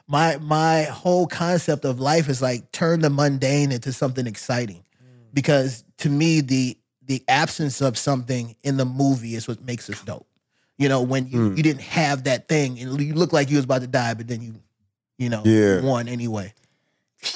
[0.07, 4.85] my my whole concept of life is like turn the mundane into something exciting,
[5.35, 6.76] because to me the
[7.11, 10.29] the absence of something in the movie is what makes us dope.
[10.79, 13.64] You know, when you, you didn't have that thing and you look like you was
[13.64, 14.55] about to die, but then you,
[15.18, 15.81] you know, Yeah.
[15.81, 16.55] won anyway.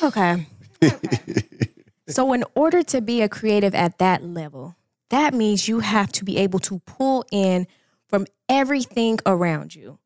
[0.01, 0.47] Okay.
[2.09, 4.77] so, in order to be a creative at that level,
[5.11, 7.67] that means you have to be able to pull in
[8.07, 9.99] from everything around you.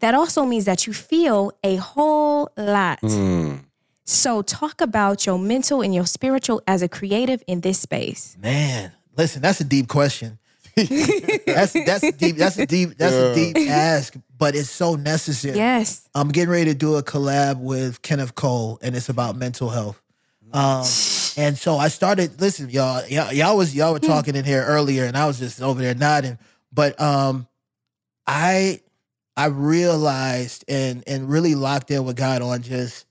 [0.00, 3.02] That also means that you feel a whole lot.
[3.02, 3.64] Mm.
[4.10, 8.38] So, talk about your mental and your spiritual as a creative in this space.
[8.40, 10.38] Man, listen, that's a deep question.
[10.74, 12.36] that's that's a deep.
[12.36, 12.96] That's a deep.
[12.96, 15.58] That's a deep ask, but it's so necessary.
[15.58, 16.08] Yes.
[16.14, 20.00] I'm getting ready to do a collab with Kenneth Cole, and it's about mental health.
[20.54, 20.86] Um,
[21.36, 22.40] and so I started.
[22.40, 25.60] Listen, y'all, y'all, y'all was y'all were talking in here earlier, and I was just
[25.60, 26.38] over there nodding.
[26.72, 27.46] But um,
[28.26, 28.80] I
[29.36, 33.04] I realized and and really locked in with God on just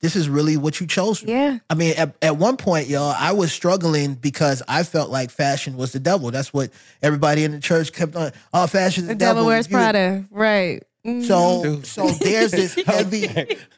[0.00, 1.22] this is really what you chose.
[1.22, 1.58] Yeah.
[1.68, 5.76] I mean, at, at one point, y'all, I was struggling because I felt like fashion
[5.76, 6.30] was the devil.
[6.30, 6.70] That's what
[7.02, 8.32] everybody in the church kept on.
[8.54, 10.24] Oh, fashion is the, The devil wears Prada.
[10.30, 10.82] Right.
[11.06, 11.24] Mhm.
[11.24, 13.20] so, so there's this heavy,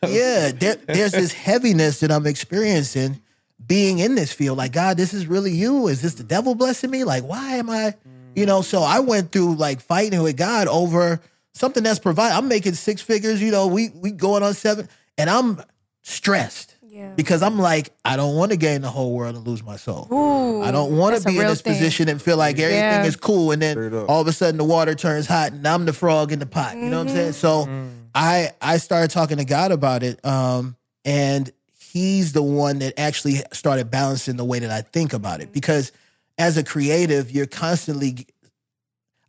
[0.08, 3.20] yeah, there, there's this heaviness that I'm experiencing
[3.64, 4.58] being in this field.
[4.58, 5.86] Like, God, this is really you.
[5.86, 7.04] Is this the devil blessing me?
[7.04, 7.94] Like, why am I,
[8.34, 8.60] you know?
[8.62, 11.20] So I went through like fighting with God over
[11.54, 12.34] something that's provided.
[12.36, 13.40] I'm making six figures.
[13.40, 15.60] You know, we we going on seven, and I'm
[16.02, 17.12] stressed Yeah.
[17.16, 20.08] because I'm like, I don't want to gain the whole world and lose my soul.
[20.12, 21.72] Ooh, I don't want to be in this thing.
[21.74, 23.04] position and feel like everything Yeah.
[23.04, 25.92] is cool, and then all of a sudden the water turns hot, and I'm the
[25.92, 26.76] frog in the pot.
[26.76, 27.32] You know what I'm saying?
[27.32, 27.68] So
[28.14, 33.42] I I started talking to God about it, um, and He's the one that actually
[33.52, 35.52] started balancing the way that I think about it.
[35.52, 35.92] Because
[36.38, 38.26] as a creative, you're constantly,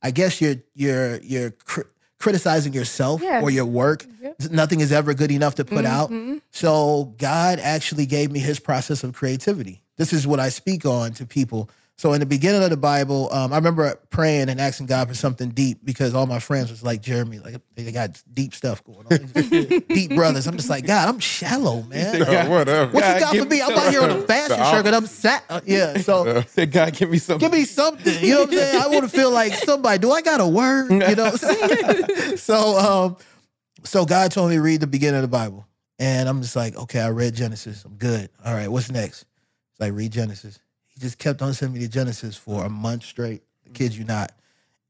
[0.02, 1.82] I guess you're you're you're cr-
[2.24, 3.42] criticizing yourself Yeah.
[3.42, 4.06] or your work.
[4.50, 6.10] Nothing is ever good enough to put out.
[6.10, 6.40] Mhm.
[6.52, 9.82] So God actually gave me his process of creativity.
[9.98, 11.70] This is what I speak on to people.
[11.96, 15.14] So in the beginning of the Bible, um, I remember praying and asking God for
[15.14, 19.06] something deep because all my friends was like Jeremy, like they got deep stuff going
[19.12, 20.48] on, deep brothers.
[20.48, 22.24] I'm just like God, I'm shallow, man.
[22.24, 22.92] Oh, whatever.
[22.92, 23.58] What God, you got for me?
[23.58, 24.94] me I'm out here on a fashion The circuit.
[24.94, 25.44] I'm sat.
[25.50, 26.00] uh, yeah.
[26.00, 27.38] So Say, God, give me some.
[27.38, 28.24] give me something.
[28.24, 28.82] You know what I'm saying?
[28.82, 30.00] I want to feel like somebody.
[30.00, 30.92] Do I got a word?
[30.92, 31.36] You know.
[32.36, 33.18] so um,
[33.84, 35.68] so God told me to read the beginning of the Bible,
[36.00, 37.86] and I'm just like, okay, I read Genesis.
[37.86, 38.30] I'm good.
[38.44, 39.26] All right, what's next?
[39.72, 40.60] It's like read Genesis.
[40.94, 43.42] He just kept on sending me to Genesis for a month straight.
[43.66, 44.32] I kid you not.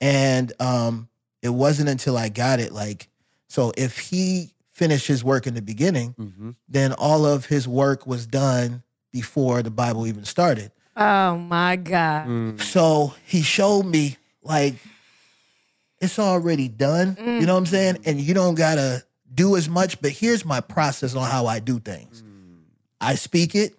[0.01, 1.07] And um,
[1.41, 3.07] it wasn't until I got it like,
[3.47, 6.51] so if he finished his work in the beginning, Mm-hmm.
[6.67, 10.71] then all of his work was done before the Bible even started.
[10.97, 12.27] Oh my God.
[12.27, 12.61] Mm.
[12.61, 14.75] So he showed me like
[16.01, 17.15] it's already done.
[17.19, 17.99] You know what I'm saying?
[18.05, 20.01] And you don't gotta do as much.
[20.01, 22.23] But here's my process on how I do things.
[22.99, 23.75] I speak it.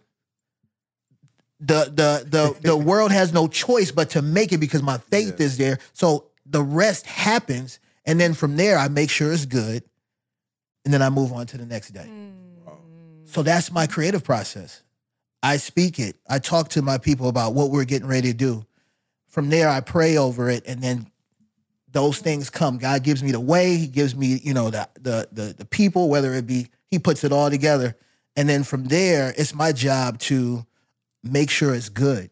[1.66, 5.40] The the the the world has no choice but to make it because my faith
[5.40, 5.79] is there.
[5.94, 9.83] So the rest happens, and then from there I make sure it's good,
[10.85, 12.05] and then I move on to the next day.
[12.05, 12.31] Hmm.
[13.24, 14.83] So that's my creative process.
[15.42, 16.16] I speak it.
[16.29, 18.66] I talk to my people about what we're getting ready to do.
[19.27, 21.11] From there, I pray over it, and then
[21.90, 22.79] those things come.
[22.79, 23.77] God gives me the way.
[23.77, 26.09] He gives me, you know, the the the, the people.
[26.09, 27.96] Whether it be, He puts it all together,
[28.37, 30.66] and then from there, it's my job to
[31.24, 32.30] make sure it's good.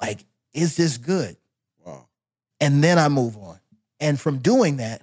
[0.00, 1.36] Like, is this good?
[1.84, 2.06] Wow.
[2.60, 3.58] and then I move on.
[4.00, 5.02] And from doing that,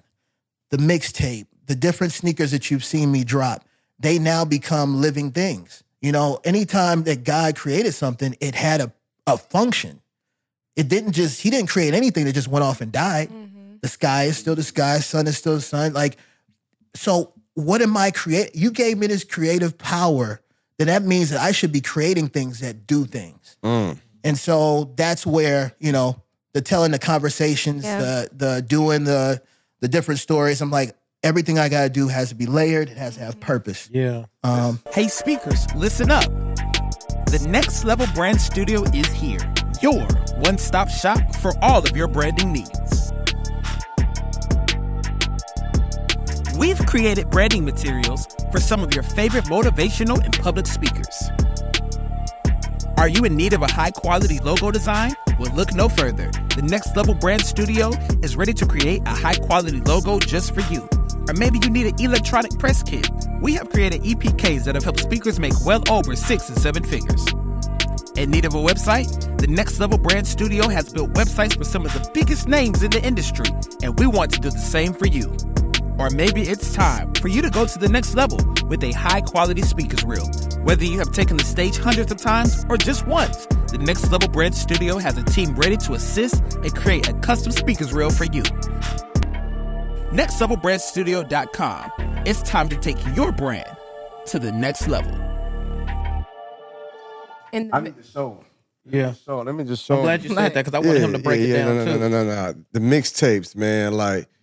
[0.70, 3.66] the mixtape, the different sneakers that you've seen me drop,
[4.00, 5.84] they now become living things.
[6.02, 8.92] You know, anytime that God created something, it had a,
[9.28, 10.02] a function.
[10.76, 13.30] It didn't just, he didn't create anything that just went off and died.
[13.30, 13.76] Mm-hmm.
[13.82, 15.94] The sky is still the sky, sun is still the sun.
[15.94, 16.18] Like,
[16.96, 18.56] so what am I create?
[18.56, 20.42] You gave me this creative power
[20.82, 23.56] then that means that I should be creating things that do things.
[23.64, 23.98] Mm.
[24.24, 26.22] And so that's where, you know,
[26.54, 28.00] the telling the conversations, Yeah.
[28.00, 29.42] the the doing the
[29.80, 30.62] the different stories.
[30.62, 33.90] I'm like, everything I gotta do has to be layered, it has to have purpose.
[33.92, 34.26] Yeah.
[34.44, 36.26] Um, Hey, speakers, listen up.
[37.28, 39.40] The Next Level Brand Studio is here,
[39.82, 40.06] your
[40.40, 43.01] one stop shop for all of your branding needs.
[46.62, 51.32] We've created branding materials for some of your favorite motivational and public speakers.
[52.98, 55.16] Are you in need of a high quality logo design?
[55.40, 56.30] Well, look no further.
[56.56, 57.90] The Next Level Brand Studio
[58.22, 60.88] is ready to create a high quality logo just for you.
[61.28, 63.10] Or maybe you need an electronic press kit.
[63.42, 67.26] We have created EPKs that have helped speakers make well over six and seven figures.
[68.18, 69.40] In need of a website?
[69.40, 72.92] The Next Level Brand Studio has built websites for some of the biggest names in
[72.92, 73.48] the industry,
[73.82, 75.36] and we want to do the same for you.
[76.00, 79.22] Or maybe it's time for you to go to the next level with a high
[79.22, 80.28] quality speakers reel.
[80.64, 84.30] Whether you have taken the stage hundreds of times or just once, the Next Level
[84.30, 88.26] Brand Studio has a team ready to assist and create a custom speakers reel for
[88.26, 88.44] you.
[90.12, 91.92] NextLevelBrandStudio.com.
[92.26, 93.70] It's time to take your brand
[94.28, 95.14] to the next level.
[97.54, 98.46] And I need to show him.
[98.86, 99.14] Yeah.
[99.14, 100.32] So let me just show I'm glad him.
[100.32, 102.00] you said that because I wanted him to break yeah, it yeah, down no, too.
[102.00, 102.66] no, no, no, no.
[102.72, 103.94] The mixtapes, man.
[103.94, 104.41] Like, yeah.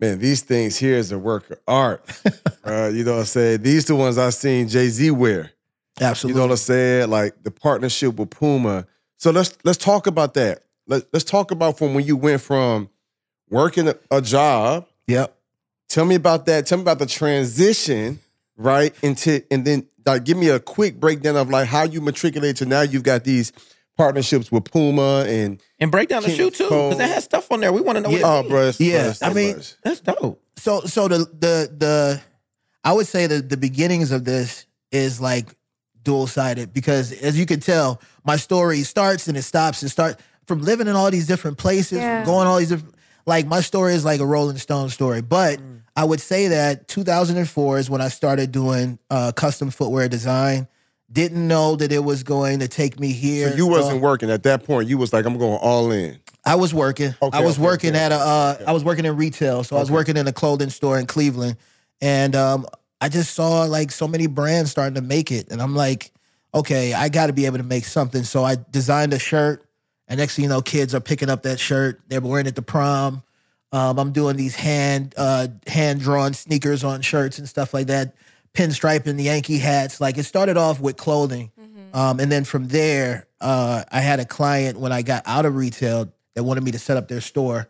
[0.00, 2.04] Man, these things here is a work of art.
[2.64, 3.62] uh, you know what I'm saying?
[3.62, 5.52] These the ones I seen Jay Z wear.
[6.00, 6.34] Absolutely.
[6.34, 7.10] You know what I'm saying?
[7.10, 8.86] Like the partnership with Puma.
[9.16, 10.62] So let's let's talk about that.
[10.86, 12.90] Let, let's talk about from when you went from
[13.48, 14.86] working a, job.
[15.06, 15.36] yep.
[15.88, 16.66] Tell me about that.
[16.66, 18.18] Tell me about the transition,
[18.56, 18.94] right?
[19.02, 22.66] Into and then like give me a quick breakdown of like how you matriculate to
[22.66, 23.52] now you've got these
[23.96, 26.94] partnerships with Puma and And break down the King shoe too, because Cole.
[26.96, 27.72] that has stuff on there.
[27.72, 28.80] We want to know what oh, it bro, means.
[28.80, 29.74] Yeah, bro, it's I mean- much.
[29.82, 30.42] That's dope.
[30.56, 32.20] So so the the the
[32.84, 35.48] I would say the the beginnings of this is like
[36.02, 40.20] dual sided because as you can tell, my story starts and it stops and start
[40.46, 42.24] from living in all these different places, Yeah.
[42.24, 42.94] going all these different
[43.26, 45.20] like my story is like a Rolling Stone story.
[45.20, 45.60] But
[45.96, 50.68] I would say that 2004 is when I started doing uh, custom footwear design.
[51.10, 53.50] Didn't know that it was going to take me here.
[53.50, 54.88] So you wasn't working at that point.
[54.88, 56.18] You was like, I'm going all in.
[56.44, 57.14] I was working.
[57.20, 58.04] Okay, I was okay, working okay.
[58.04, 58.16] at a.
[58.16, 61.06] Uh, I was working in retail, so I was working in a clothing store in
[61.06, 61.56] Cleveland,
[62.00, 62.66] and um,
[63.00, 66.12] I just saw like so many brands starting to make it, and I'm like,
[66.54, 68.22] okay, I got to be able to make something.
[68.22, 69.68] So I designed a shirt,
[70.06, 72.00] and next thing you know, kids are picking up that shirt.
[72.08, 73.22] They're wearing it to prom.
[73.72, 78.14] Um, I'm doing these hand uh, hand drawn sneakers on shirts and stuff like that,
[78.56, 80.00] pinstriping the Yankee hats.
[80.00, 81.50] Like it started off with clothing,
[81.92, 85.54] um, and then from there, uh, I had a client when I got out of
[85.54, 87.68] retail that wanted me to set up their store.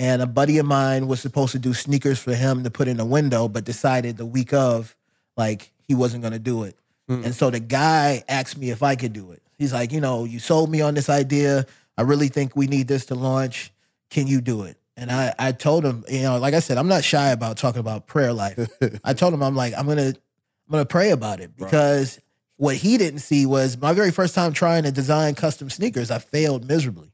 [0.00, 3.00] And a buddy of mine was supposed to do sneakers for him to put in
[3.00, 4.94] a window, but decided the week of,
[5.36, 6.76] like, he wasn't going to do it.
[7.24, 9.42] And so the guy asked me if I could do it.
[9.58, 11.66] He's like, you know, you sold me on this idea.
[11.96, 13.72] I really think we need this to launch.
[14.08, 14.76] Can you do it?
[14.98, 17.78] And I, I told him, you know, like I said, I'm not shy about talking
[17.78, 18.58] about prayer life.
[19.04, 22.18] I told him, I'm like, I'm gonna, I'm gonna pray about it because
[22.56, 26.10] what he didn't see was my very first time trying to design custom sneakers.
[26.10, 27.12] I failed miserably,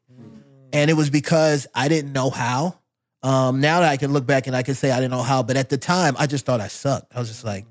[0.73, 2.79] and it was because I didn't know how.
[3.23, 5.43] Um, now that I can look back and I can say I didn't know how,
[5.43, 7.15] but at the time I just thought I sucked.
[7.15, 7.67] I was just like,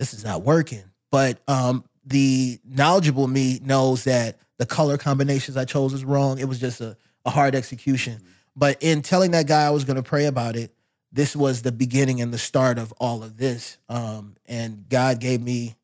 [0.00, 0.82] this is not working.
[1.12, 6.38] But um, the knowledgeable me knows that the color combinations I chose was wrong.
[6.38, 8.20] It was just a, a hard execution.
[8.56, 10.72] But in telling that guy I was going to pray about it,
[11.12, 13.78] this was the beginning and the start of all of this.
[13.88, 15.76] Um, and God gave me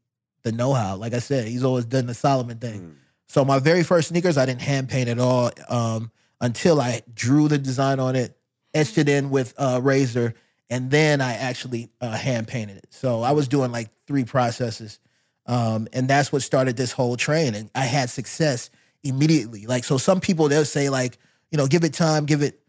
[0.42, 0.96] the know-how.
[0.96, 2.96] Like I said, He's always done the Solomon thing.
[3.28, 7.46] So my very first sneakers, I didn't hand paint at all um, until I drew
[7.46, 8.36] the design on it,
[8.74, 10.34] etched it in with uh, razor,
[10.68, 12.86] and then I actually uh, hand painted it.
[12.90, 14.98] So I was doing like three processes,
[15.46, 17.54] um, and that's what started this whole train.
[17.54, 18.70] And I had success
[19.04, 19.66] immediately.
[19.66, 21.18] Like so, some people they'll say like,
[21.52, 22.59] you know, give it time, give it.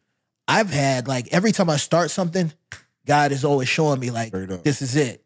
[0.47, 2.51] I've had like every time I start something,
[3.06, 5.23] God is always showing me like this is it.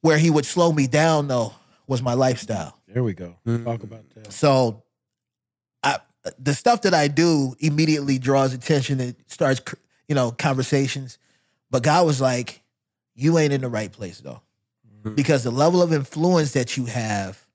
[0.00, 1.54] Where He would slow me down though
[1.86, 2.78] was my lifestyle.
[2.86, 3.36] There we go.
[3.46, 3.64] Mm.
[3.64, 4.32] Talk about that.
[4.32, 4.82] So,
[5.82, 5.98] I
[6.38, 9.00] the stuff that I do immediately draws attention.
[9.00, 9.60] and starts,
[10.08, 11.18] you know, conversations.
[11.70, 12.62] But God was like,
[13.14, 14.42] "You ain't in the right place though,
[15.14, 17.46] because the level of influence that you have,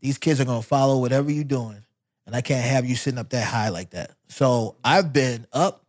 [0.00, 1.84] these kids are gonna follow whatever you're doing,
[2.26, 5.82] and I can't have you sitting up that high like that." So I've been up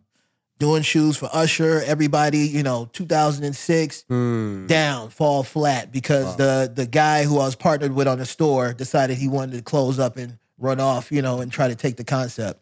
[0.60, 4.68] doing shoes for Usher, everybody, you know, 2006 Mm.
[4.68, 8.74] down, fall flat because the the guy who I was partnered with on the store
[8.74, 11.98] decided he wanted to close up and run off, you know, and try to take
[11.98, 12.60] the concept.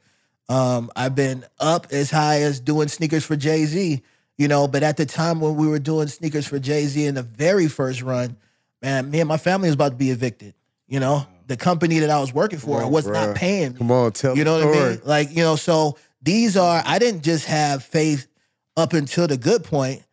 [0.50, 4.02] Um, I've been up as high as doing sneakers for Jay Z,
[4.38, 7.16] you know, but at the time when we were doing sneakers for Jay Z in
[7.16, 8.36] the very first run,
[8.82, 10.54] man, me and my family was about to be evicted.
[10.88, 13.14] You know, the company that I was working for on, was bruh.
[13.14, 13.78] not paying me.
[13.78, 15.02] Come on, tell You know what I mean?
[15.06, 18.28] Like, you know, so these are, I didn't just have faith
[18.76, 20.04] up until the good point.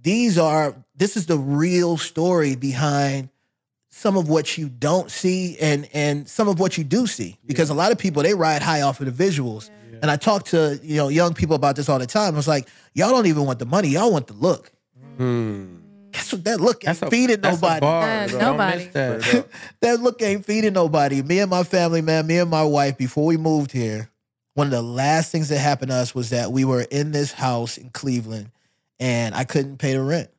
[0.00, 3.30] These are, this is the real story behind
[3.90, 7.36] some of what you don't see and and some of what you do see.
[7.46, 9.70] Because a lot of people they ride high off of the visuals.
[10.00, 12.34] And I talk to, you know, young people about this all the time.
[12.34, 14.70] I was like, y'all don't even want the money, y'all want the look.
[15.16, 15.77] Hmm.
[16.12, 16.44] Guess what?
[16.44, 17.80] That look ain't That's a feeding a nobody.
[17.80, 18.84] bar, Uh, nobody.
[18.88, 19.46] That.
[19.80, 21.22] that look ain't feeding nobody.
[21.22, 24.08] Me and my family, man, me and my wife, before we moved here,
[24.54, 27.32] one of the last things that happened to us was that we were in this
[27.32, 28.50] house in Cleveland
[28.98, 30.30] and I couldn't pay the rent.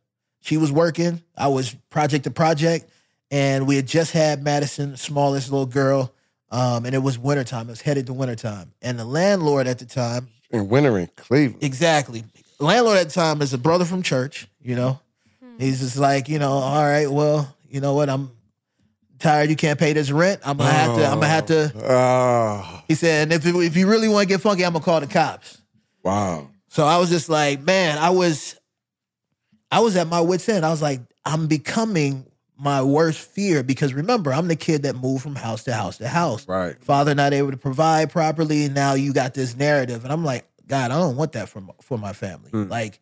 [0.42, 2.90] She was working, I was project to project,
[3.32, 6.14] and we had just had Madison, the smallest little girl,
[6.52, 7.68] um, and it was wintertime.
[7.68, 8.72] It was headed to wintertime.
[8.82, 11.64] And the landlord at the time, In winter in Cleveland.
[11.64, 12.24] Exactly.
[12.60, 15.00] Landlord at the time is a brother from church, you know.
[15.60, 18.32] He's just like, you know, all right, well, you know what, I'm
[19.19, 20.41] tired, you can't pay this rent.
[20.45, 21.74] I'm gonna have to, I'm gonna have to.
[21.88, 25.00] Ah, He said, and if, if you really want to get funky, I'm gonna call
[25.02, 25.62] the cops.
[26.04, 26.48] wow.
[26.72, 28.56] So I was just like, man, I was
[29.72, 30.63] I was at my wits end.
[30.65, 32.26] I was like, I'm becoming
[32.58, 36.08] my worst fear because remember, I'm the kid that moved from house to house to
[36.08, 36.48] house.
[36.48, 36.76] Right.
[36.84, 40.45] Father not able to provide properly, and now you got this narrative, and I'm like,
[40.67, 42.52] God, I don't want that for my, for my family.
[42.54, 43.00] Like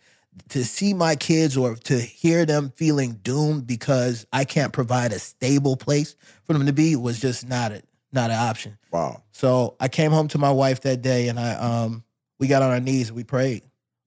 [0.49, 5.19] to see my kids or to hear them feeling doomed because I can't provide a
[5.19, 8.77] stable place for them to be was just not a not an option.
[8.91, 9.23] Wow.
[9.31, 12.03] So I came home to my wife that day, and I um
[12.39, 13.63] we got on our knees and we prayed,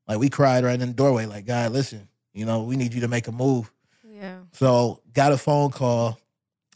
[0.09, 3.03] like we cried right in the doorway, like God, listen, you know, we need you
[3.03, 3.73] to make a move.
[4.09, 4.39] Yeah.
[4.53, 6.19] So got a phone call.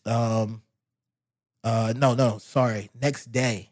[0.06, 0.62] Um,
[1.62, 3.70] uh, no, no, sorry, next day.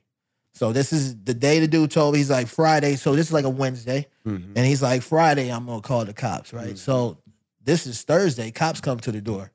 [0.55, 2.97] So this is the day the dude told me he's like Friday.
[2.97, 4.53] So this is like a Wednesday, Mhm.
[4.55, 6.77] and he's like Friday, I'm gonna call the cops, right?
[6.79, 7.19] So
[7.65, 8.51] this is Thursday.
[8.51, 9.51] Cops come to the door,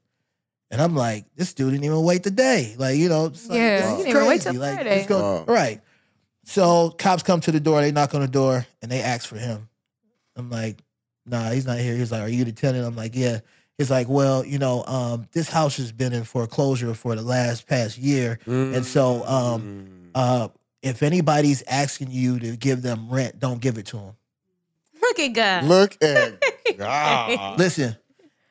[0.72, 3.58] and I'm like, this dude didn't even wait the day, like you know, it's like,
[3.58, 4.98] Yeah, this he didn't even wait till Like, Friday.
[5.00, 5.46] it's gonna- Wow.
[5.48, 5.82] right.
[6.46, 7.82] So cops come to the door.
[7.82, 9.68] They knock on the door and they ask for him.
[10.38, 10.82] I'm like,
[11.26, 11.96] nah, he's not here.
[11.96, 12.86] He's like, are you the tenant?
[12.86, 13.40] I'm like, yeah.
[13.78, 17.68] He's like, well, you know, um, this house has been in foreclosure for the last
[17.68, 20.48] past year, and so um, uh,
[20.82, 24.14] if anybody's asking you to give them rent, don't give it to them.
[25.02, 25.64] Look at God.
[25.66, 26.42] Look at
[26.78, 27.60] God.
[27.60, 27.96] Listen,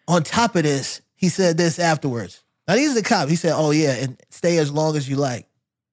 [0.09, 2.43] on top of this, he said this afterwards.
[2.69, 3.31] Now he's are the cops.
[3.31, 5.47] He said, "Oh yeah, and stay as long as you like."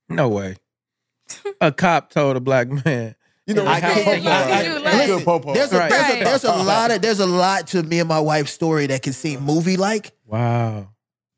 [0.10, 0.56] No way.
[1.62, 3.16] A cop told a black man.
[3.46, 4.28] You know, I I can't- can't.
[4.28, 5.54] I- I- you That's like- good popo.
[5.54, 5.90] There's a, Right.
[5.90, 8.88] there's, a, there's a lot of there's a lot to me and my wife's story
[8.88, 10.90] that can seem movie like, Wow.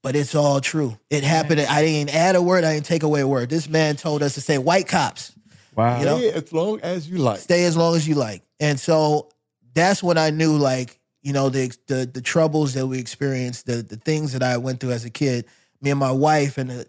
[0.05, 0.95] But it's all true.
[1.09, 1.59] It happened.
[1.61, 2.63] I didn't add a word.
[2.63, 3.49] I didn't take away a word.
[3.49, 5.33] This man told us to say, "White cops,
[5.75, 5.97] Wow.
[5.99, 6.17] You know?
[6.19, 7.39] Stay as long as you like.
[7.39, 9.29] stay as long as you like." And so
[9.73, 13.77] that's when I knew, like, you know, the the, the troubles that we experienced, the
[13.77, 15.45] the things that I went through as a kid.
[15.81, 16.87] Me and my wife, and the,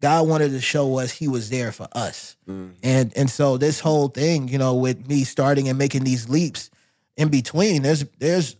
[0.00, 2.34] God wanted to show us He was there for us.
[2.48, 2.72] Mm.
[2.82, 6.70] And and so this whole thing, you know, with me starting and making these leaps
[7.16, 8.56] in between, there's there's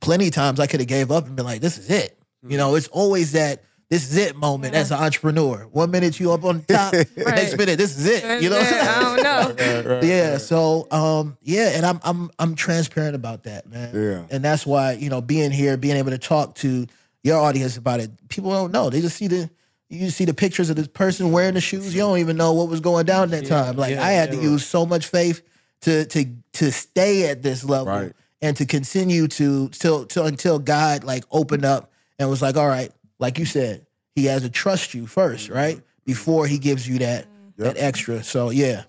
[0.00, 2.15] plenty of times I could have gave up and been like, this is it.
[2.48, 5.68] You know, it's always that this is it moment as an entrepreneur.
[5.70, 8.42] One minute you up on the top, next minute this is it.
[8.42, 9.56] You know, what I don't
[9.86, 10.00] know.
[10.02, 10.38] yeah.
[10.38, 13.94] So um, yeah, and I'm I'm I'm transparent about that, man.
[13.94, 14.22] Yeah.
[14.30, 16.86] And that's why, you know, being here, being able to talk to
[17.22, 18.90] your audience about it, people don't know.
[18.90, 19.48] They just see the
[19.88, 21.94] you see the pictures of this person wearing the shoes.
[21.94, 23.76] You don't even know what was going down at that time.
[23.76, 24.40] Like yeah, I had yeah.
[24.40, 25.42] to use so much faith
[25.82, 28.12] to to to stay at this level Right.
[28.42, 32.68] and to continue to till till until God like opened up and was like, all
[32.68, 35.80] right, like you said, he has to trust you first, right?
[36.04, 37.26] Before he gives you that
[37.58, 38.22] that extra.
[38.22, 38.84] So yeah.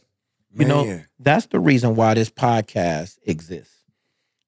[0.54, 3.76] You know, that's the reason why this podcast exists.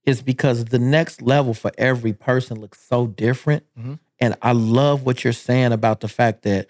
[0.05, 3.63] It's because the next level for every person looks so different.
[3.79, 3.99] Mhm.
[4.19, 6.67] And I love what you're saying about the fact that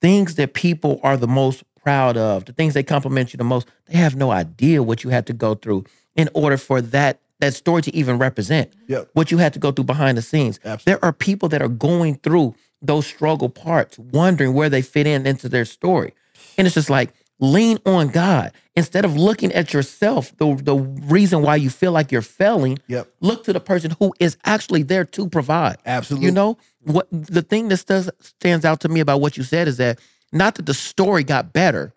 [0.00, 3.68] things that people are the most proud of, the things they compliment you the most,
[3.86, 5.84] they have no idea what you had to go through
[6.16, 9.10] in order for that that story to even represent Yep.
[9.14, 10.58] what you had to go through behind the scenes.
[10.64, 10.84] Absolutely.
[10.92, 15.26] There are people that are going through those struggle parts, wondering where they fit in
[15.26, 16.14] into their story.
[16.58, 18.52] And it's just like, lean on God.
[18.76, 23.08] Instead of looking at yourself, the, the reason why you feel like you're failing, Yep.
[23.20, 25.78] look to the person who is actually there to provide.
[25.84, 26.26] Absolutely.
[26.26, 29.66] You know, what the thing that does, stands out to me about what you said
[29.66, 29.98] is that
[30.32, 31.92] not that the story got better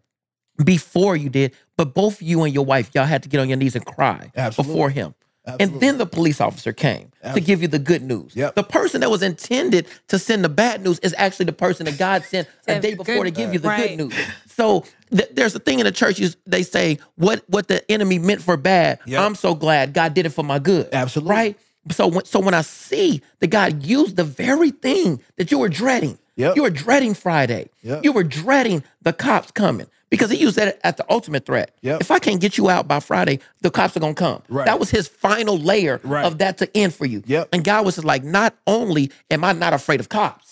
[0.63, 3.57] before you did, but both you and your wife, y'all had to get on your
[3.57, 4.73] knees and cry Absolutely.
[4.73, 5.13] before him.
[5.47, 5.73] Absolutely.
[5.75, 8.35] And then the police officer came to give you the good news.
[8.35, 8.55] Yep.
[8.55, 11.97] The person that was intended to send the bad news is actually the person that
[11.97, 13.97] God sent a day before to give you the right.
[13.97, 14.13] good news.
[14.47, 16.19] So th- there's a thing in the church.
[16.19, 18.99] You, they say what what the enemy meant for bad.
[19.05, 19.21] Yep.
[19.21, 20.89] I'm so glad God did it for my good.
[20.93, 21.31] Absolutely.
[21.31, 21.59] Right.
[21.91, 25.69] So when, so when I see that God used the very thing that you were
[25.69, 26.55] dreading, Yep.
[26.57, 28.03] you were dreading Friday, Yep.
[28.03, 31.71] you were dreading the cops coming because he used that at the ultimate threat.
[31.81, 32.01] Yep.
[32.01, 34.41] If I can't get you out by Friday, the cops are gonna come.
[34.49, 34.65] Right.
[34.65, 36.25] That was his final layer Right.
[36.25, 37.23] of that to end for you.
[37.25, 37.49] Yep.
[37.51, 40.46] And God was like, not only am I not afraid of cops,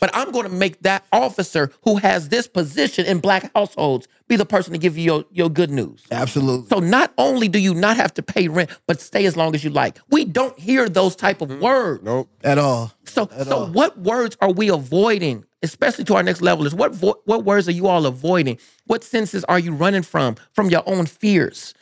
[0.00, 4.36] but I'm going to make that officer who has this position in black households be
[4.36, 6.04] the person to give you your, your good news.
[6.10, 6.68] Absolutely.
[6.68, 9.64] So not only do you not have to pay rent, but stay as long as
[9.64, 9.98] you like.
[10.10, 11.62] We don't hear those type of mm-hmm.
[11.62, 12.02] words.
[12.04, 12.28] Nope.
[12.44, 12.92] At all.
[13.04, 16.66] So so what words are we avoiding, especially to our next level?
[16.66, 18.58] Is what vo- what words are you all avoiding?
[18.86, 21.74] What senses are you running from from your own fears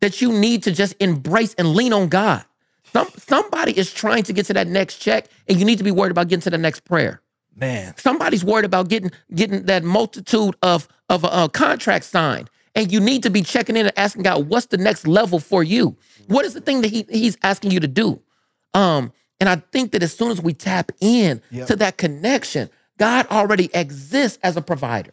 [0.00, 2.44] that you need to just embrace and lean on God?
[2.92, 5.90] Some somebody is trying to get to that next check, and you need to be
[5.90, 7.20] worried about getting to the next prayer.
[7.58, 7.96] Man.
[7.96, 13.22] Somebody's worried about getting getting that multitude of of uh, contracts signed, and you need
[13.24, 15.96] to be checking in and asking God, what's the next level for you?
[16.28, 18.20] What is the thing that he, He's asking you to do?
[18.74, 21.66] Um, and I think that as soon as we tap in Yep.
[21.68, 25.12] to that connection, God already exists as a provider.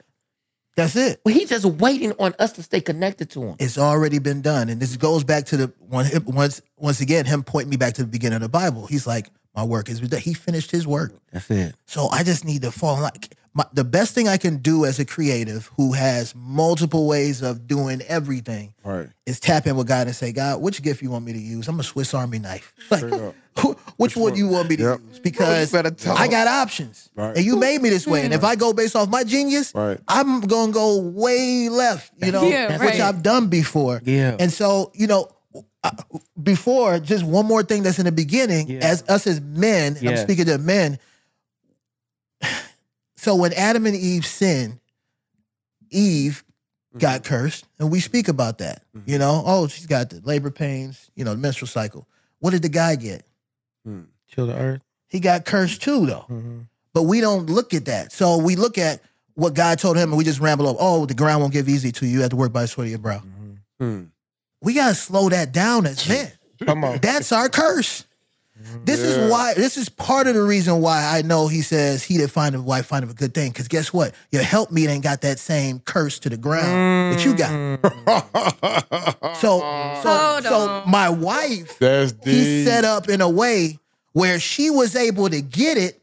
[0.75, 1.21] That's it.
[1.23, 3.55] Well, He's just waiting on us to stay connected to Him.
[3.59, 4.67] It's already been done.
[4.69, 8.01] And this goes back to the one once once again, him pointing me back to
[8.03, 8.85] the beginning of the Bible.
[8.87, 11.13] He's like, My work is that He finished his work.
[11.31, 11.75] That's it.
[11.85, 14.99] So I just need to fall like my, the best thing I can do as
[14.99, 19.07] a creative who has multiple ways of doing everything Right.
[19.25, 21.67] is tap in with God and say, God, which gift you want me to use?
[21.69, 22.73] I'm a Swiss Army knife.
[22.91, 23.35] Like, Straight up.
[23.59, 24.99] who- which one do you want me to Yep.
[25.07, 25.19] use?
[25.19, 25.73] Because.
[25.73, 27.09] I got options.
[27.15, 27.37] Right.
[27.37, 28.25] And you made me this way.
[28.25, 30.01] And if I go based off my genius, Right.
[30.09, 32.99] I'm gonna go way left, you know, Yeah, which right.
[32.99, 34.01] I've done before.
[34.03, 34.35] Yeah.
[34.37, 35.29] And so, you know,
[35.85, 38.79] Uh, before, just one more thing that's in the beginning, Yeah.
[38.81, 40.99] as us as men, and I'm speaking to men.
[43.17, 44.79] So when Adam and Eve sinned,
[45.89, 46.43] Eve
[46.89, 46.99] mm-hmm.
[46.99, 48.83] got cursed, and we speak about that.
[48.95, 49.09] Mm-hmm.
[49.09, 52.07] You know, oh, she's got the labor pains, you know, the menstrual cycle.
[52.39, 53.25] What did the guy get?
[53.83, 54.01] Hmm.
[54.29, 54.81] Kill the earth.
[55.07, 56.25] He got cursed too, though.
[56.29, 56.59] Mm-hmm.
[56.93, 58.11] But we don't look at that.
[58.11, 59.01] So we look at
[59.33, 60.77] what God told him, and we just ramble up.
[60.79, 62.13] Oh, the ground won't give easy to you.
[62.13, 63.23] You have to work by the sweat of your brow.
[63.79, 64.03] Hmm.
[64.61, 66.31] We gotta slow that down as men.
[66.63, 66.99] Come on.
[66.99, 68.05] That's our curse.
[68.85, 69.53] This is why.
[69.53, 72.61] This is part of the reason why I know he says he that find a
[72.61, 73.51] wife find him a good thing.
[73.51, 74.13] Because guess what?
[74.31, 77.51] Your helpmeet ain't got that same curse to the ground that you got.
[77.51, 79.35] Mm.
[79.35, 79.59] So,
[80.03, 82.33] so, so my wife, That's deep.
[82.33, 83.79] he set up in a way
[84.13, 86.01] where she was able to get it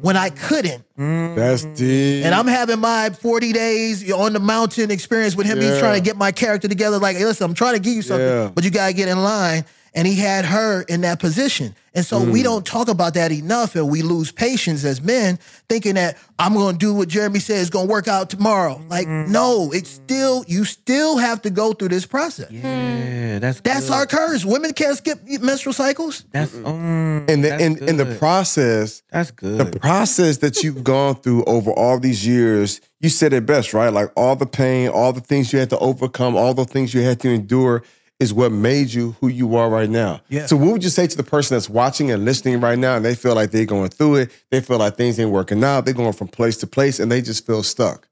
[0.00, 0.84] when I couldn't.
[0.96, 2.24] That's deep.
[2.24, 5.60] And I'm having my 40 days on the mountain experience with him.
[5.60, 6.98] He's trying to get my character together.
[6.98, 8.50] Like, hey, listen, I'm trying to give you something, Yeah.
[8.54, 9.64] but you got to get in line.
[9.96, 11.74] And he had her in that position.
[11.94, 12.32] And so Mm.
[12.32, 13.76] we don't talk about that enough.
[13.76, 15.38] And we lose patience as men
[15.68, 18.82] thinking that I'm going to do what Jeremy says is going to work out tomorrow.
[18.90, 19.28] Like, Mm.
[19.28, 22.50] no, it's still, you still have to go through this process.
[22.50, 23.92] Yeah, that's That's good.
[23.94, 24.44] our curse.
[24.44, 26.24] Women can't skip menstrual cycles.
[26.32, 29.58] That's mm, and the, that's in, in the process, That's good.
[29.58, 33.92] the process that you've gone through over all these years, you said it best, right?
[33.92, 37.02] Like all the pain, all the things you had to overcome, all the things you
[37.02, 37.84] had to endure
[38.20, 40.20] is what made you who you are right now.
[40.28, 40.46] Yeah.
[40.46, 43.04] So what would you say to the person that's watching and listening right now and
[43.04, 45.94] they feel like they're going through it, they feel like things ain't working out, they're
[45.94, 48.08] going from place to place and they just feel stuck.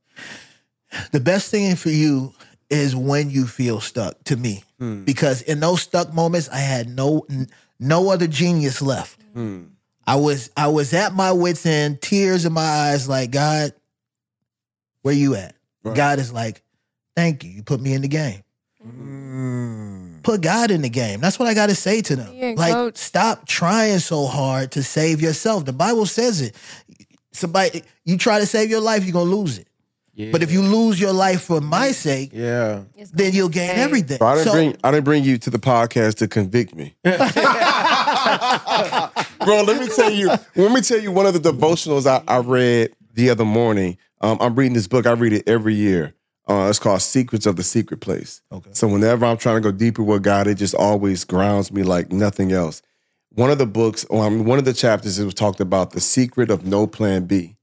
[1.12, 2.34] the best thing for you
[2.68, 5.04] is when you feel stuck to me hmm.
[5.04, 7.26] because in those stuck moments i had no
[7.78, 9.62] no other genius left hmm.
[10.06, 13.72] i was i was at my wits end tears in my eyes like god
[15.02, 15.96] where you at Right.
[15.96, 16.62] god is like
[17.16, 18.41] thank you you put me in the game.
[20.22, 22.72] Put god in the game that's what i got to say to them Yeah, like
[22.72, 22.96] coach.
[22.96, 26.54] stop trying so hard to save yourself the bible says it
[27.32, 29.68] somebody you try to save your life you're gonna lose it
[30.30, 32.82] but if you lose your life for my sake yeah,
[33.14, 34.18] then you'll gain everything.
[34.20, 36.94] But I didn't So- bring I didn't bring you to the podcast to convict me.
[39.44, 42.38] Bro, let me tell you, let me tell you one of the devotionals I, I
[42.38, 43.96] read the other morning.
[44.20, 45.06] Um, I'm reading this book.
[45.06, 46.14] I read it every year.
[46.52, 48.42] Uh, it's called Secrets of the Secret Place.
[48.52, 48.70] Okay.
[48.74, 52.12] So whenever I'm trying to go deeper with God, it just always grounds me like
[52.12, 52.82] nothing else.
[53.30, 56.50] One of the books, um, one of the chapters, it was talked about the secret
[56.50, 57.56] of no plan B.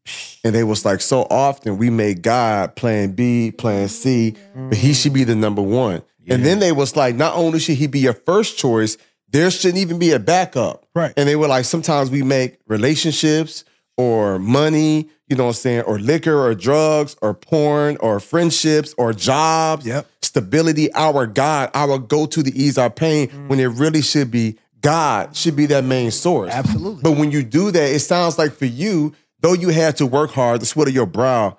[0.44, 4.96] And they was like, so often we make God plan B, plan C, but he
[4.96, 6.02] should be the number one.
[6.28, 8.98] And then they was like, not only should he be your first choice,
[9.30, 10.88] there shouldn't even be a backup.
[10.96, 11.14] Right.
[11.16, 13.64] And they were like, sometimes we make relationships
[14.00, 18.95] or money, you know what I'm saying, or liquor or drugs or porn or friendships
[18.97, 20.08] or jobs, Yep.
[20.22, 23.50] stability, our God, our go-to to ease our pain, mm.
[23.50, 26.50] when it really should be God should be that main source.
[26.54, 27.02] Absolutely.
[27.04, 30.32] But when you do that, it sounds like for you, though you had to work
[30.32, 31.58] hard, the sweat of your brow,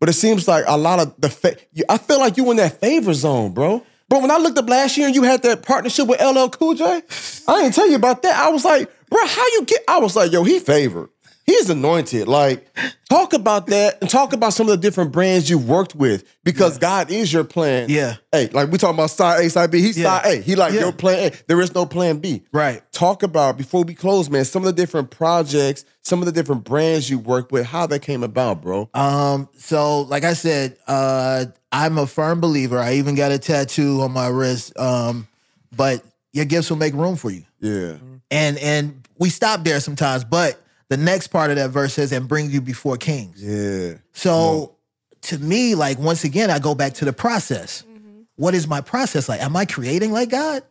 [0.00, 1.56] but it seems like a lot of the fa-
[1.88, 3.84] I feel like you in that favor zone, bro.
[4.08, 6.74] Bro, when I looked up last year and you had that partnership with LL Cool
[6.74, 7.02] J,
[7.46, 8.34] I didn't tell you about that.
[8.36, 9.82] I was like, bro, how you get?
[9.86, 11.10] I was like, yo, he favored.
[11.48, 12.28] He's anointed.
[12.28, 12.68] Like,
[13.08, 16.76] talk about that and talk about some of the different brands you've worked with because
[16.76, 17.86] God is your plan.
[17.88, 18.16] Yeah.
[18.30, 19.80] Hey, like we talking about side A, side B.
[19.80, 20.20] He's Yeah.
[20.20, 20.40] side A.
[20.42, 20.80] He like Yeah.
[20.80, 21.36] your plan A.
[21.46, 22.42] There is no plan B.
[22.52, 22.82] Right.
[22.92, 24.44] Talk about before we close, man.
[24.44, 28.00] Some of the different projects, some of the different brands you work with, how that
[28.00, 28.90] came about, bro.
[28.92, 32.78] Um, so like I said, uh, I'm a firm believer.
[32.78, 34.78] I even got a tattoo on my wrist.
[34.78, 35.26] Um,
[35.74, 37.44] but your gifts will make room for you.
[37.60, 37.94] Yeah.
[38.30, 42.26] And and we stop there sometimes, but the next part of that verse says, and
[42.28, 43.42] bring you before kings.
[43.42, 43.98] Yeah.
[44.12, 44.76] So
[45.22, 47.82] to me, like once again, I go back to the process.
[47.82, 48.22] Mm-hmm.
[48.36, 49.42] What is my process like?
[49.42, 50.62] Am I creating like God?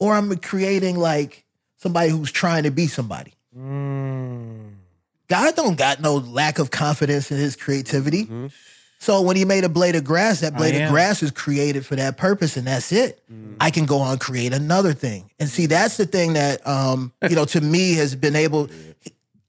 [0.00, 1.44] Or am I creating like
[1.76, 3.34] somebody who's trying to be somebody?
[3.56, 4.72] Mm.
[5.28, 8.24] God don't got no lack of confidence in his creativity.
[8.24, 8.46] Mm-hmm.
[8.98, 11.94] So when he made a blade of grass, that blade of grass is created for
[11.94, 13.20] that purpose, and that's it.
[13.30, 13.56] Mm.
[13.60, 15.30] I can go on and create another thing.
[15.38, 18.70] And see, that's the thing that um, you know, to me has been able.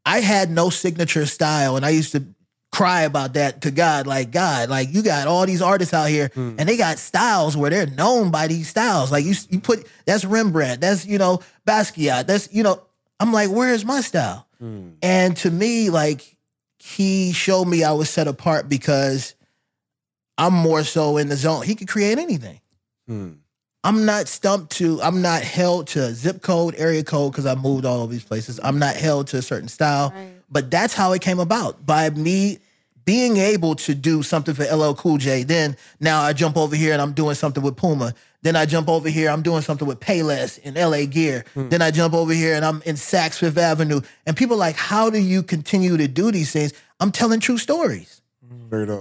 [0.06, 2.24] I had no signature style, and I used to
[2.72, 4.06] cry about that to God.
[4.06, 7.70] Like, God, like you got all these artists out here, and they got styles where
[7.70, 9.12] they're known by these styles.
[9.12, 12.82] Like you, you put that's Rembrandt, that's you know Basquiat, that's you know.
[13.18, 14.46] I'm like, where is my style?
[15.02, 16.36] And to me, like
[16.80, 19.36] he showed me I was set apart because
[20.38, 21.64] I'm more so in the zone.
[21.64, 22.60] He could create anything.
[23.08, 23.32] Hmm.
[23.86, 27.86] I'm not stumped to, I'm not held to zip code, area code, because I moved
[27.86, 28.60] all of these places.
[28.64, 30.12] I'm not held to a certain style.
[30.16, 30.30] Right.
[30.50, 32.60] But that's how it came about by me
[33.06, 35.44] being able to do something for LL Cool J.
[35.44, 38.16] Then now I jump over here and I'm doing something with Puma.
[38.42, 41.46] Then I jump over here, I'm doing something with Payless in LA Gear.
[41.54, 41.70] Hmm.
[41.70, 44.02] Then I jump over here and I'm in Saks Fifth Avenue.
[44.26, 46.74] And people are like, how do you continue to do these things?
[47.00, 48.22] I'm telling true stories.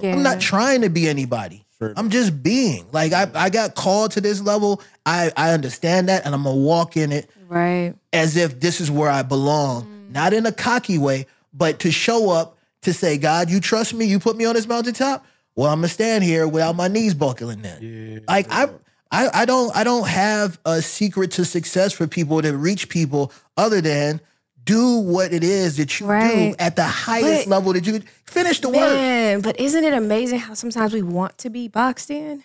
[0.03, 0.13] Yeah.
[0.15, 1.64] I'm not trying to be anybody.
[1.75, 2.87] Straight I'm just being.
[2.93, 4.81] Like I, I got called to this level.
[5.07, 7.95] I, I understand that and I'm gonna walk in it Right.
[8.13, 9.85] as if this is where I belong.
[9.85, 10.13] Mm.
[10.13, 14.05] Not in a cocky way, but to show up to say, God, you trust me,
[14.05, 15.25] you put me on this mountaintop.
[15.57, 18.23] Well, I'm gonna stand here without my knees buckling then.
[18.29, 18.69] Like I
[19.11, 23.33] I I don't I don't have a secret to success for people to reach people
[23.57, 24.21] other than
[24.65, 28.61] do what it is that you do at the highest But- level that you finish
[28.61, 28.77] the work.
[28.79, 32.43] Man, but isn't it amazing how sometimes we want to be boxed in?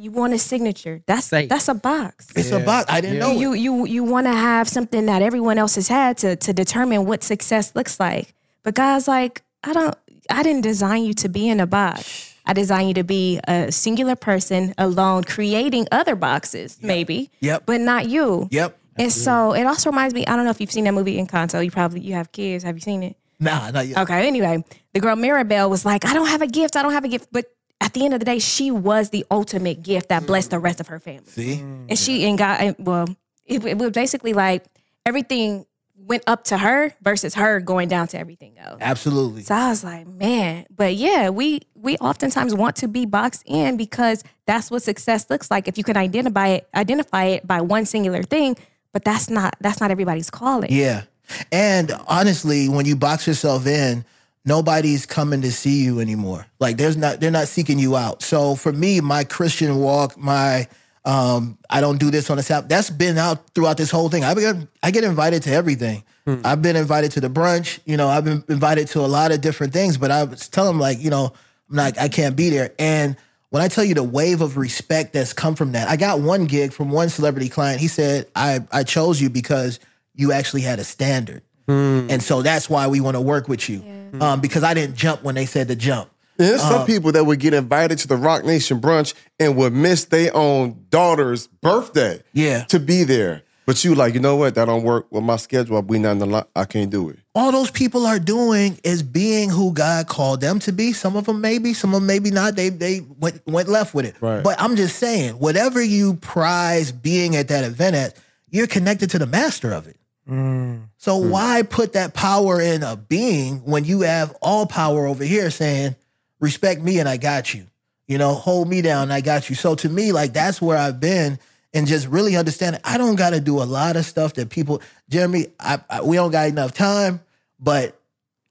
[0.00, 1.02] You want a signature.
[1.06, 1.48] That's Safe.
[1.48, 2.28] that's a box.
[2.36, 2.86] It's a box.
[2.88, 3.58] I didn't know You it.
[3.58, 7.24] you you want to have something that everyone else has had to to determine what
[7.24, 8.32] success looks like.
[8.62, 9.94] But God's like, I don't
[10.30, 12.32] I didn't design you to be in a box.
[12.46, 17.30] I designed you to be a singular person alone, creating other boxes, maybe.
[17.40, 17.64] Yep.
[17.66, 18.48] But not you.
[18.52, 18.78] Yep.
[18.98, 21.64] And so it also reminds me, I don't know if you've seen that movie Encanto.
[21.64, 22.64] You probably you have kids.
[22.64, 23.16] Have you seen it?
[23.40, 23.98] Nah, not yet.
[23.98, 27.04] Okay, anyway, the girl Mirabel was like, I don't have a gift, I don't have
[27.04, 27.28] a gift.
[27.30, 27.46] But
[27.80, 30.80] at the end of the day, she was the ultimate gift that blessed the rest
[30.80, 31.26] of her family.
[31.26, 31.60] See?
[31.60, 33.06] And she and God, well,
[33.46, 34.64] it, it was basically like
[35.06, 35.64] everything
[35.96, 38.78] went up to her versus her going down to everything else.
[38.80, 39.42] Absolutely.
[39.42, 43.76] So I was like, man, but yeah, we we oftentimes want to be boxed in
[43.76, 45.68] because that's what success looks like.
[45.68, 48.56] If you can identify it, identify it by one singular thing,
[48.92, 50.72] but that's not that's not everybody's calling.
[50.72, 51.04] Yeah.
[51.52, 54.04] And honestly, when you box yourself in,
[54.44, 56.46] nobody's coming to see you anymore.
[56.58, 58.22] Like there's not they're not seeking you out.
[58.22, 60.68] So for me, my Christian walk, my
[61.04, 62.68] um, I don't do this on this app.
[62.68, 64.24] That's been out throughout this whole thing.
[64.24, 66.04] I get I get invited to everything.
[66.44, 67.78] I've been invited to the brunch.
[67.86, 69.96] You know, I've been invited to a lot of different things.
[69.96, 71.32] But I was telling them like, you know,
[71.70, 72.74] I'm not, I can't be there.
[72.78, 73.16] And
[73.50, 76.44] when I tell you the wave of respect that's come from that, I got one
[76.46, 77.80] gig from one celebrity client.
[77.80, 79.80] He said, I I chose you because
[80.14, 81.42] you actually had a standard.
[81.68, 83.82] And so that's why we want to work with you.
[84.22, 86.08] Um, because I didn't jump when they said to jump.
[86.38, 89.74] There's Uh, some people that would get invited to the Roc Nation brunch and would
[89.74, 92.64] miss their own daughter's birthday Yeah.
[92.68, 93.42] to be there.
[93.68, 94.54] But you like, you know what?
[94.54, 95.82] That don't work with my schedule.
[95.82, 96.44] We not in the line.
[96.56, 97.18] I can't do it.
[97.34, 100.94] all those people are doing is being who God called them to be.
[100.94, 102.56] Some of them maybe, some of them maybe not.
[102.56, 104.14] They they went went left with it.
[104.22, 104.42] Right.
[104.42, 108.16] But I'm just saying, whatever you prize being at that event at,
[108.48, 109.98] you're connected to the master of it.
[110.26, 110.88] Mm.
[110.96, 111.28] So hmm.
[111.28, 115.94] why put that power in a being when you have all power over here saying,
[116.40, 117.66] respect me and I got you.
[118.06, 119.56] You know, hold me down I got you.
[119.56, 121.38] So to me, like that's where I've been
[121.74, 124.82] and just really understanding I don't got to do a lot of stuff that people,
[125.08, 127.20] Jeremy, I, I, we don't got enough time,
[127.60, 127.98] but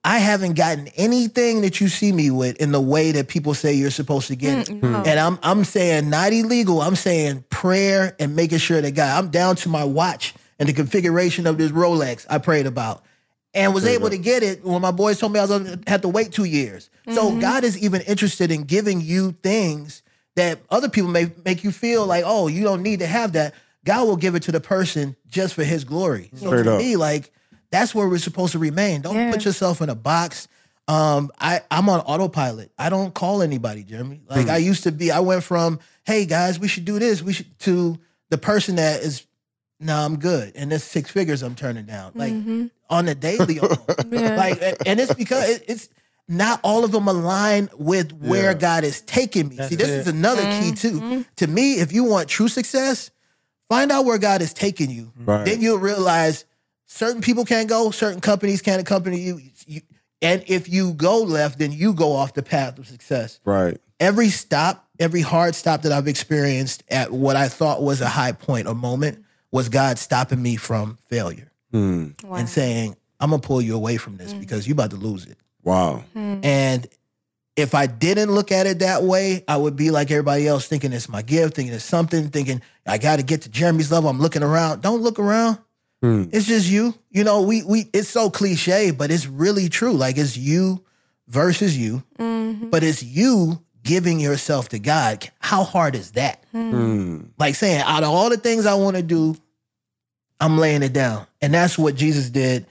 [0.04, 3.74] I haven't gotten anything that you see me with in the way that people say
[3.74, 4.84] you're supposed to get mm, it.
[4.84, 5.04] no.
[5.06, 6.82] And I'm I'm saying not illegal.
[6.82, 10.74] I'm saying prayer and making sure that God, I'm down to my watch and the
[10.74, 13.04] configuration of this Rolex I prayed about.
[13.54, 16.02] And was able to get it when my boys told me I was gonna have
[16.02, 16.92] to wait two years.
[17.12, 17.40] So mm-hmm.
[17.40, 20.04] God is even interested in giving you things
[20.38, 23.54] that other people may make you feel like, oh, you don't need to have that.
[23.86, 26.30] God will give it to the person just for his glory.
[26.36, 26.80] So Straight to up.
[26.80, 27.32] me, like
[27.72, 29.02] that's where we're supposed to remain.
[29.02, 29.32] Don't Yeah.
[29.32, 30.48] put yourself in a box.
[30.88, 32.72] Um, I, I'm on autopilot.
[32.78, 34.22] I don't call anybody, Jeremy.
[34.30, 34.52] Like Hmm.
[34.52, 37.60] I used to be, I went from, hey guys, we should do this, we should
[37.60, 37.98] to
[38.30, 39.26] the person that is
[39.80, 40.54] no, I'm good.
[40.56, 42.12] And this six figures I'm turning down.
[42.16, 42.72] Like Mhm.
[42.90, 43.56] on the daily.
[44.12, 44.36] Yeah.
[44.36, 45.90] Like and- and it's because it- it's
[46.28, 48.58] not all of them align with where Yeah.
[48.58, 49.58] God is taking me.
[49.68, 50.00] See, this it.
[50.00, 51.26] is another key too.
[51.38, 53.12] To me, if you want true success,
[53.70, 55.12] find out where God is taking you.
[55.18, 55.46] Right.
[55.46, 56.46] Then you'll realize
[56.86, 59.42] certain people can't go, certain companies can't accompany you.
[59.66, 59.82] you.
[60.22, 63.40] And if you go left, then you go off the path of success.
[63.46, 63.78] Right.
[64.00, 68.32] Every stop, every hard stop that I've experienced at what I thought was a high
[68.32, 72.10] point a moment was God stopping me from failure Hmm.
[72.24, 72.36] Wow.
[72.36, 75.38] and saying, I'm gonna pull you away from this because you're about to lose it.
[75.68, 76.06] Wow.
[76.16, 76.88] And
[77.58, 80.94] if I didn't look at it that way, I would be like everybody else, thinking
[80.94, 84.10] it's my gift, thinking it's something, thinking I got to get to Jeremy's level.
[84.10, 84.82] I'm looking around.
[84.82, 85.58] Don't look around.
[86.02, 86.26] Hmm.
[86.32, 86.94] It's just you.
[87.10, 87.90] You know, we we.
[87.92, 89.92] It's so cliche, but it's really true.
[89.94, 90.84] Like it's you
[91.28, 92.70] versus you, Mhm.
[92.72, 95.30] but it's you giving yourself to God.
[95.40, 96.44] How hard is that?
[96.54, 97.22] Hmm.
[97.38, 99.36] Like saying, out of all the things I want to do,
[100.40, 102.68] I'm laying it down, and that's what Jesus did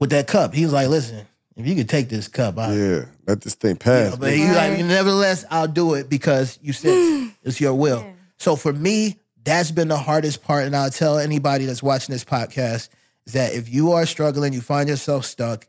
[0.00, 0.54] with that cup.
[0.54, 3.04] He was like, "Listen, if you could take this cup, I, Yeah.
[3.26, 4.12] Let this thing you pass.
[4.12, 4.38] know, but man.
[4.38, 8.04] you like, nevertheless, I'll do it because you said it's your will.
[8.38, 10.64] So for me, that's been the hardest part.
[10.64, 12.88] And I'll tell anybody that's watching this podcast
[13.26, 15.66] is that if you are struggling, you find yourself stuck,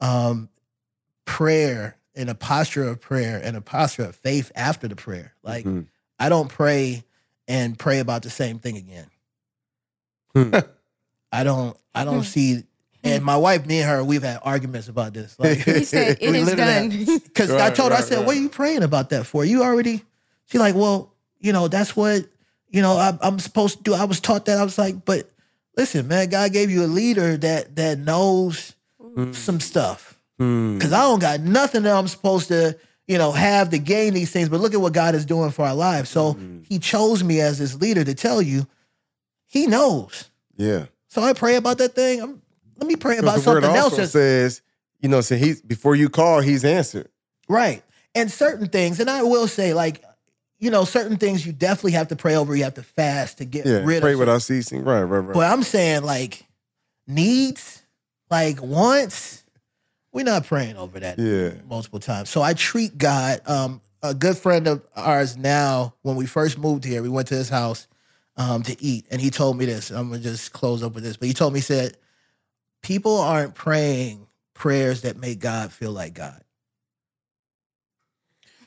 [0.00, 0.48] um,
[1.24, 5.34] prayer in a posture of prayer and a posture of faith after the prayer.
[5.42, 5.86] Like Mhm.
[6.18, 7.04] I don't pray
[7.48, 9.06] and pray about the same thing again.
[10.34, 10.54] Hmm.
[11.32, 11.76] I don't.
[11.94, 12.64] I don't see.
[13.04, 15.38] And my wife, me and her, we've had arguments about this.
[15.38, 17.20] Like, He said it We is literally done.
[17.24, 18.26] because I told her, I said, right.
[18.26, 19.44] "What are you praying about that for?
[19.44, 20.02] You already."
[20.46, 22.26] She like, "Well, you know, that's what
[22.70, 22.96] you know.
[22.96, 23.94] I, I'm supposed to do.
[23.94, 24.58] I was taught that.
[24.58, 25.30] I was like, but
[25.76, 28.74] listen, man, God gave you a leader that that knows
[29.32, 30.18] some stuff.
[30.38, 32.76] Because I don't got nothing that I'm supposed to,
[33.06, 34.48] you know, have to gain these things.
[34.48, 36.10] But look at what God is doing for our lives.
[36.10, 36.62] So Mm-hmm.
[36.68, 38.66] He chose me as His leader to tell you,
[39.46, 40.30] He knows.
[40.56, 40.86] Yeah.
[41.08, 42.20] So I pray about that thing.
[42.20, 42.42] I'm,
[42.84, 44.12] let me pray about something else.
[44.12, 44.62] says,
[45.00, 47.08] you know, so he's before you call, he's answered.
[47.48, 47.82] Right.
[48.14, 50.04] And certain things, and I will say, like,
[50.58, 52.54] you know, certain things you definitely have to pray over.
[52.54, 53.82] You have to fast to get Yeah.
[53.84, 54.20] rid Pray of.
[54.20, 54.84] without ceasing.
[54.84, 55.34] Right, right, right.
[55.34, 56.46] But I'm saying, like,
[57.06, 57.82] needs,
[58.30, 59.42] like, wants,
[60.12, 61.60] we're not praying over that Yeah.
[61.68, 62.30] multiple times.
[62.30, 66.84] So I treat God, um, a good friend of ours now, when we first moved
[66.84, 67.88] here, we went to his house
[68.36, 69.90] um, to eat, and he told me this.
[69.90, 71.16] I'm going to just close up with this.
[71.16, 71.96] But he told me, he said,
[72.84, 76.40] people aren't praying prayers that make God feel like God.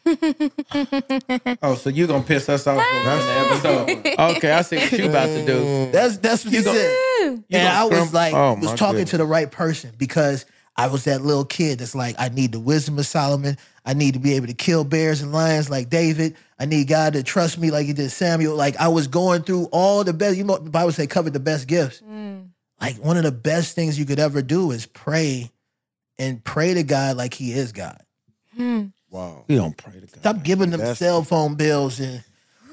[1.62, 4.38] Oh, so you gonna piss us off in the episode?
[4.38, 5.92] Okay, I see what you about to do.
[5.92, 6.74] That's that's what you said.
[7.22, 9.10] You and gonna I was like, Oh, was talking goodness.
[9.12, 10.46] to the right person because
[10.78, 13.58] I was that little kid that's like, I need the wisdom of Solomon.
[13.86, 16.36] I need to be able to kill bears and lions like David.
[16.60, 18.56] I need God to trust me like he did Samuel.
[18.56, 21.40] Like I was going through all the best, you know, the Bible say covered the
[21.40, 22.02] best gifts.
[22.02, 22.47] Mm.
[22.80, 25.52] Like one of the best things you could ever do is pray
[26.20, 28.02] and pray to God like he is God.
[28.56, 28.86] Hmm.
[29.10, 29.44] wow.
[29.48, 30.18] We don't pray to God.
[30.20, 32.24] Stop giving them That's- cell phone bills and,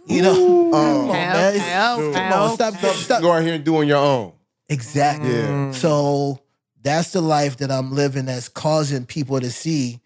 [0.07, 1.55] you know, come on, Ow, man.
[1.55, 3.23] It's- ow, Come on, stop, stop, stop.
[3.23, 4.33] Go out here and do on your own.
[4.69, 5.31] Exactly.
[5.31, 5.73] Yeah.
[5.73, 6.41] So
[6.83, 10.01] that's the life that I'm living that's causing people to see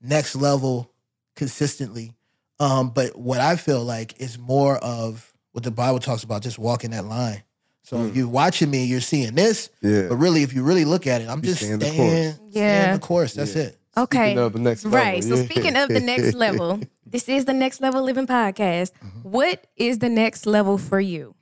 [0.00, 0.90] next level
[1.36, 2.12] consistently.
[2.60, 6.58] Um, but what I feel like is more of what the Bible talks about, just
[6.58, 7.42] walking that line.
[7.84, 10.06] So if you're watching me, you're seeing this, Yeah.
[10.08, 11.86] but really, if you really look at it, I'm You just stay staying, in the
[11.86, 12.40] staying course.
[12.50, 12.92] Yeah.
[12.94, 13.34] the course.
[13.34, 13.62] That's Yeah.
[13.64, 13.78] it.
[13.96, 14.18] Okay.
[14.32, 15.22] Speaking of the next level, Right.
[15.24, 18.90] So speaking of the next level, this is the next level living podcast.
[19.04, 19.28] Mm-hmm.
[19.30, 21.34] What is the next level for you?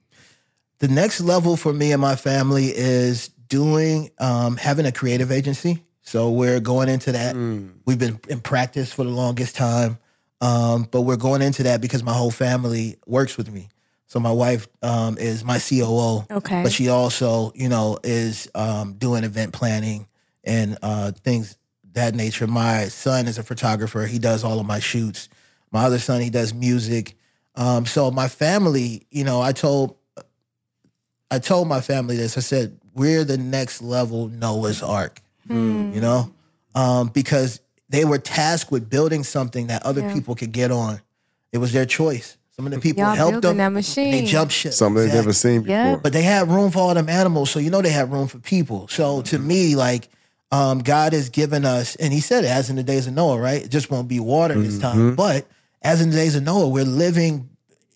[0.81, 5.83] The next level for me and my family is doing um, having a creative agency.
[6.03, 7.37] So we're going into that.
[7.37, 7.71] Mm.
[7.87, 9.97] We've been in practice for the longest time,
[10.41, 13.69] um, but we're going into that because my whole family works with me.
[14.13, 16.63] So my wife um, is my COO, Okay.
[16.63, 20.07] but she also, you know, is um, doing event planning
[20.45, 21.57] and uh, things
[21.95, 22.47] that nature.
[22.47, 24.05] My son is a photographer.
[24.05, 25.31] He does all of my shoots.
[25.71, 27.15] My other son, he does music.
[27.55, 29.97] Um, so my family, you know, I told
[31.31, 32.37] I told my family this.
[32.37, 35.91] I said, we're the next level Noah's Ark, Hmm.
[35.95, 36.31] you know,
[36.75, 40.13] um, because they were tasked with building something that other Yeah.
[40.13, 41.01] people could get on.
[41.51, 42.37] It was their choice.
[42.57, 43.73] Some of the people Y'all helped building them.
[43.73, 44.11] that machine.
[44.13, 44.73] They jumped ship.
[44.75, 45.75] Something they've never seen before.
[45.75, 45.97] Yeah.
[45.97, 48.39] But they had room for all them animals, so you know they had room for
[48.39, 48.89] people.
[48.89, 50.09] So to me, like
[50.51, 53.41] um, God has given us, and He said, it, as in the days of Noah,
[53.41, 53.65] right?
[53.65, 55.47] It just won't be water this time, but
[55.81, 57.49] as in the days of Noah, we're living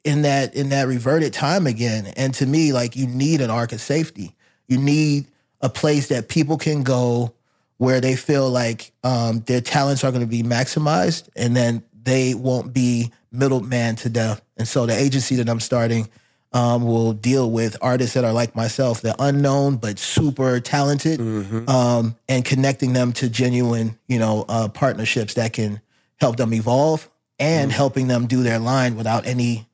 [0.04, 2.06] in that in that reverted time again.
[2.16, 4.34] And to me, like you need an ark of safety.
[4.68, 5.26] You need
[5.60, 7.34] a place that people can go
[7.78, 12.32] where they feel like um, their talents are going to be maximized, and then they
[12.34, 14.40] won't be middleman to death.
[14.56, 16.08] And so the agency that I'm starting
[16.52, 21.20] um, will deal with artists that are like myself, they're unknown but super talented,
[21.68, 25.80] um, and connecting them to genuine, you know, uh, partnerships that can
[26.18, 29.66] help them evolve and helping them do their line without any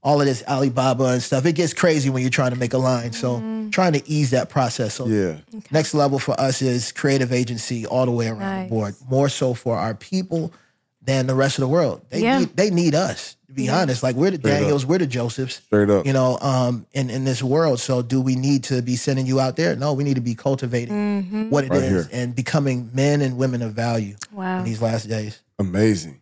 [0.00, 1.44] all of this Alibaba and stuff.
[1.44, 3.12] It gets crazy when you're trying to make a line.
[3.12, 3.40] So
[3.72, 4.94] trying to ease that process.
[4.94, 5.38] So Yeah.
[5.72, 8.64] next level for us is creative agency all the way around Nice.
[8.68, 8.94] the board.
[9.10, 10.52] More so for our people
[11.08, 12.02] than the rest of the world.
[12.10, 12.40] They Yeah.
[12.40, 14.02] need they need us, to be honest.
[14.02, 14.60] Like we're the Straight up.
[14.60, 15.54] Daniels, we're the Josephs.
[15.64, 16.06] Straight up.
[16.06, 17.80] You know, um, in, in this world.
[17.80, 19.74] So do we need to be sending you out there?
[19.74, 22.08] No, we need to be cultivating what it is Right here.
[22.12, 24.58] and becoming men and women of value Wow.
[24.58, 25.40] in these last days.
[25.58, 26.20] Amazing,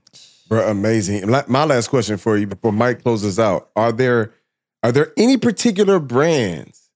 [0.49, 0.69] bro.
[0.71, 1.29] Amazing.
[1.49, 4.31] My last question for you before Mike closes out: Are there
[4.85, 6.91] are there any particular brands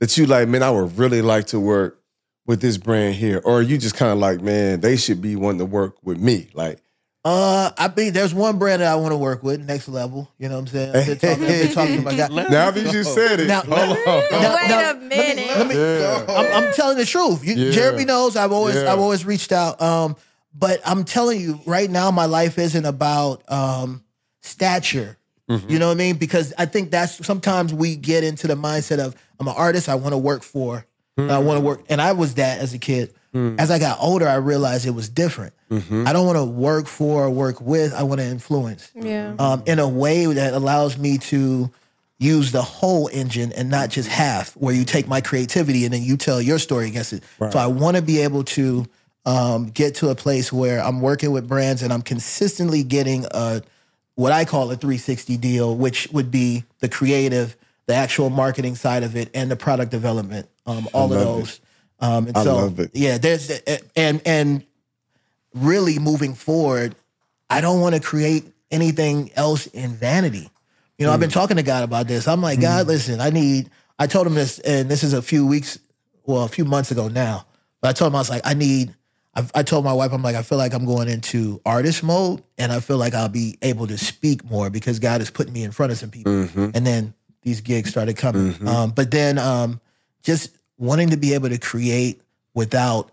[0.00, 0.48] that you like?
[0.48, 2.00] Man, I would really like to work
[2.46, 5.36] with this brand here, or are you just kind of like, man, they should be
[5.36, 6.48] wanting to work with me?
[6.54, 6.78] Like,
[7.24, 10.30] Uh, I mean, there's one brand that I want to work with, next level.
[10.38, 10.90] You know what I'm saying?
[10.96, 12.28] I've been talking, I've been talking to my guy.
[12.28, 13.96] now that you said it, Now- hold on.
[14.30, 15.46] Now- Wait now, a minute.
[15.56, 16.24] Let me, Yeah.
[16.28, 17.42] I'm, I'm telling the truth.
[17.44, 17.70] You, Yeah.
[17.70, 18.36] Jeremy knows.
[18.36, 18.92] I've always Yeah.
[18.92, 19.80] I've always reached out.
[19.80, 20.16] Um,
[20.54, 24.04] but I'm telling you, right now, my life isn't about um
[24.42, 25.16] stature.
[25.50, 25.70] Mm-hmm.
[25.70, 26.16] You know what I mean?
[26.16, 29.88] Because I think that's sometimes we get into the mindset of I'm an artist.
[29.88, 30.86] I want to work for.
[31.16, 33.14] I want to work, and I was that as a kid.
[33.34, 33.58] Mm.
[33.58, 35.52] As I got older, I realized it was different.
[35.70, 36.06] Mm-hmm.
[36.06, 37.92] I don't want to work for or work with.
[37.92, 39.34] I want to influence Yeah.
[39.38, 41.68] um, in a way that allows me to
[42.18, 46.02] use the whole engine and not just half, where you take my creativity and then
[46.02, 47.24] you tell your story against it.
[47.50, 48.86] So I want to be able to
[49.26, 53.62] um, get to a place where I'm working with brands and I'm consistently getting a
[54.14, 57.56] what I call a 360 deal, which would be the creative,
[57.86, 60.48] the actual marketing side of it, and the product development.
[60.66, 61.54] Um, all of those.
[61.54, 61.60] it.
[62.00, 62.90] Um, and I so, love it.
[62.94, 63.50] yeah, there's
[63.96, 64.64] and and
[65.54, 66.94] really moving forward,
[67.48, 70.50] I don't want to create anything else in vanity.
[70.98, 72.28] You know, I've been talking to God about this.
[72.28, 73.70] I'm like, God, listen, I need.
[73.98, 75.78] I told him this, and this is a few weeks,
[76.24, 77.46] well, a few months ago now.
[77.80, 78.94] But I told him I was like, I need.
[79.36, 82.42] I, I told my wife, I'm like, I feel like I'm going into artist mode,
[82.58, 85.64] and I feel like I'll be able to speak more because God is putting me
[85.64, 86.32] in front of some people.
[86.32, 88.66] And then these gigs started coming.
[88.66, 89.80] Um, but then um,
[90.22, 92.20] just wanting to be able to create
[92.54, 93.10] without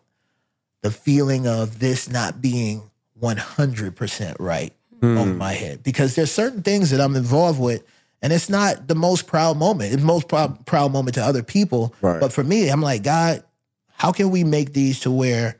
[0.81, 2.89] the feeling of this not being
[3.21, 5.37] 100% right over hmm.
[5.37, 7.83] my head because there's certain things that I'm involved with
[8.21, 9.93] and it's not the most proud moment.
[9.93, 11.93] It's most proud, proud moment to other people.
[12.01, 12.19] Right.
[12.19, 13.43] But for me, I'm like, God,
[13.89, 15.57] how can we make these to where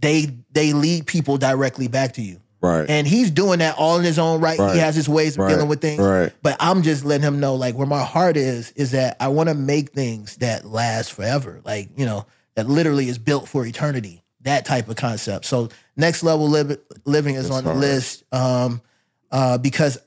[0.00, 2.40] they they lead people directly back to you?
[2.62, 4.58] Right, And he's doing that all in his own right.
[4.58, 4.74] Right.
[4.74, 5.50] He has his ways of Right.
[5.50, 6.00] dealing with things.
[6.00, 9.28] right, But I'm just letting him know, like, where my heart is, is that I
[9.28, 11.60] want to make things that last forever.
[11.64, 14.22] Like, you know, that literally is built for eternity.
[14.42, 15.44] That type of concept.
[15.44, 17.80] So, next level li- living is That's on the hard.
[17.80, 18.80] list um,
[19.30, 19.98] uh, because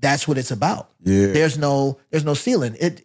[0.00, 0.88] that's what it's about.
[1.02, 2.76] yeah, There's no, there's no ceiling.
[2.80, 3.04] It.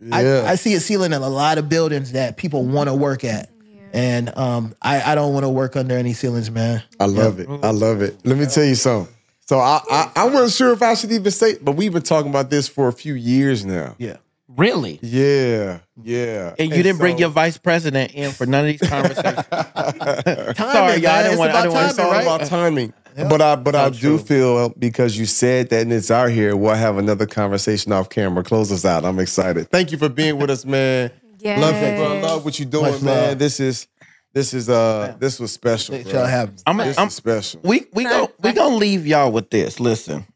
[0.00, 0.44] yeah.
[0.46, 3.24] I, I see a ceiling in a lot of buildings that people want to work
[3.24, 3.50] at,
[3.96, 6.82] and um, I, I don't want to work under any ceilings, man.
[7.00, 7.48] I love it.
[7.48, 8.16] I love it.
[8.24, 9.12] Let me tell you something.
[9.46, 12.30] So I, I I wasn't sure if I should even say, but we've been talking
[12.30, 13.94] about this for a few years now.
[13.98, 14.16] Yeah.
[14.48, 14.98] Really?
[15.02, 16.54] Yeah, yeah.
[16.58, 19.44] And you didn't bring your vice president in for none of these conversations.
[19.50, 21.24] Timing, Sorry, y'all, I man.
[21.24, 22.22] didn't It's want- I about didn't want- It's timing, all right?
[22.22, 22.92] about timing.
[23.16, 26.74] But I but I do feel because you said that and it's out here, we'll
[26.74, 28.42] have another conversation off camera.
[28.44, 29.04] Close us out.
[29.06, 29.70] I'm excited.
[29.70, 31.10] Thank you for being with us, man.
[31.46, 31.60] Yeah.
[31.60, 32.20] Love you, bro.
[32.20, 33.28] Love what you're doing, Much man.
[33.30, 33.38] love.
[33.38, 33.86] This is
[34.32, 35.94] this is uh this was special.
[35.94, 36.12] It bro.
[36.12, 36.56] shall happen.
[36.66, 37.60] I'm, This I'm is special.
[37.62, 39.78] we we go we gonna leave y'all with this.
[39.80, 40.26] Listen,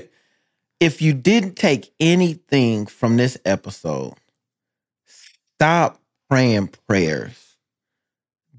[0.80, 4.14] if you didn't take anything from this episode,
[5.06, 6.00] stop
[6.30, 7.56] praying prayers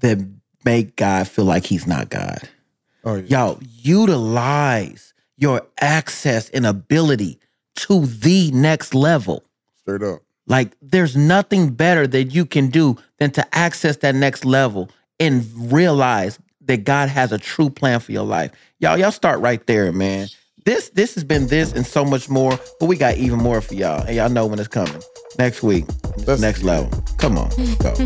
[0.00, 0.18] that
[0.64, 2.40] make God feel like He's not God.
[3.04, 3.24] Oh yeah.
[3.46, 7.38] Y'all utilize your access and ability
[7.76, 9.44] to the next level.
[9.80, 10.20] Straight up.
[10.46, 15.44] Like there's nothing better that you can do than to access that next level and
[15.72, 18.52] realize that God has a true plan for your life.
[18.78, 20.28] Y'all, y'all start right there, man.
[20.64, 23.74] This this has been this and so much more, but we got even more for
[23.74, 24.02] y'all.
[24.04, 25.00] And y'all know when it's coming.
[25.38, 25.84] Next week,
[26.26, 26.70] Let's next get it.
[26.70, 27.02] level.
[27.18, 27.50] Come on.
[27.78, 27.94] Go.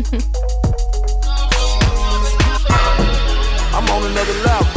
[3.73, 4.67] I'm on another level.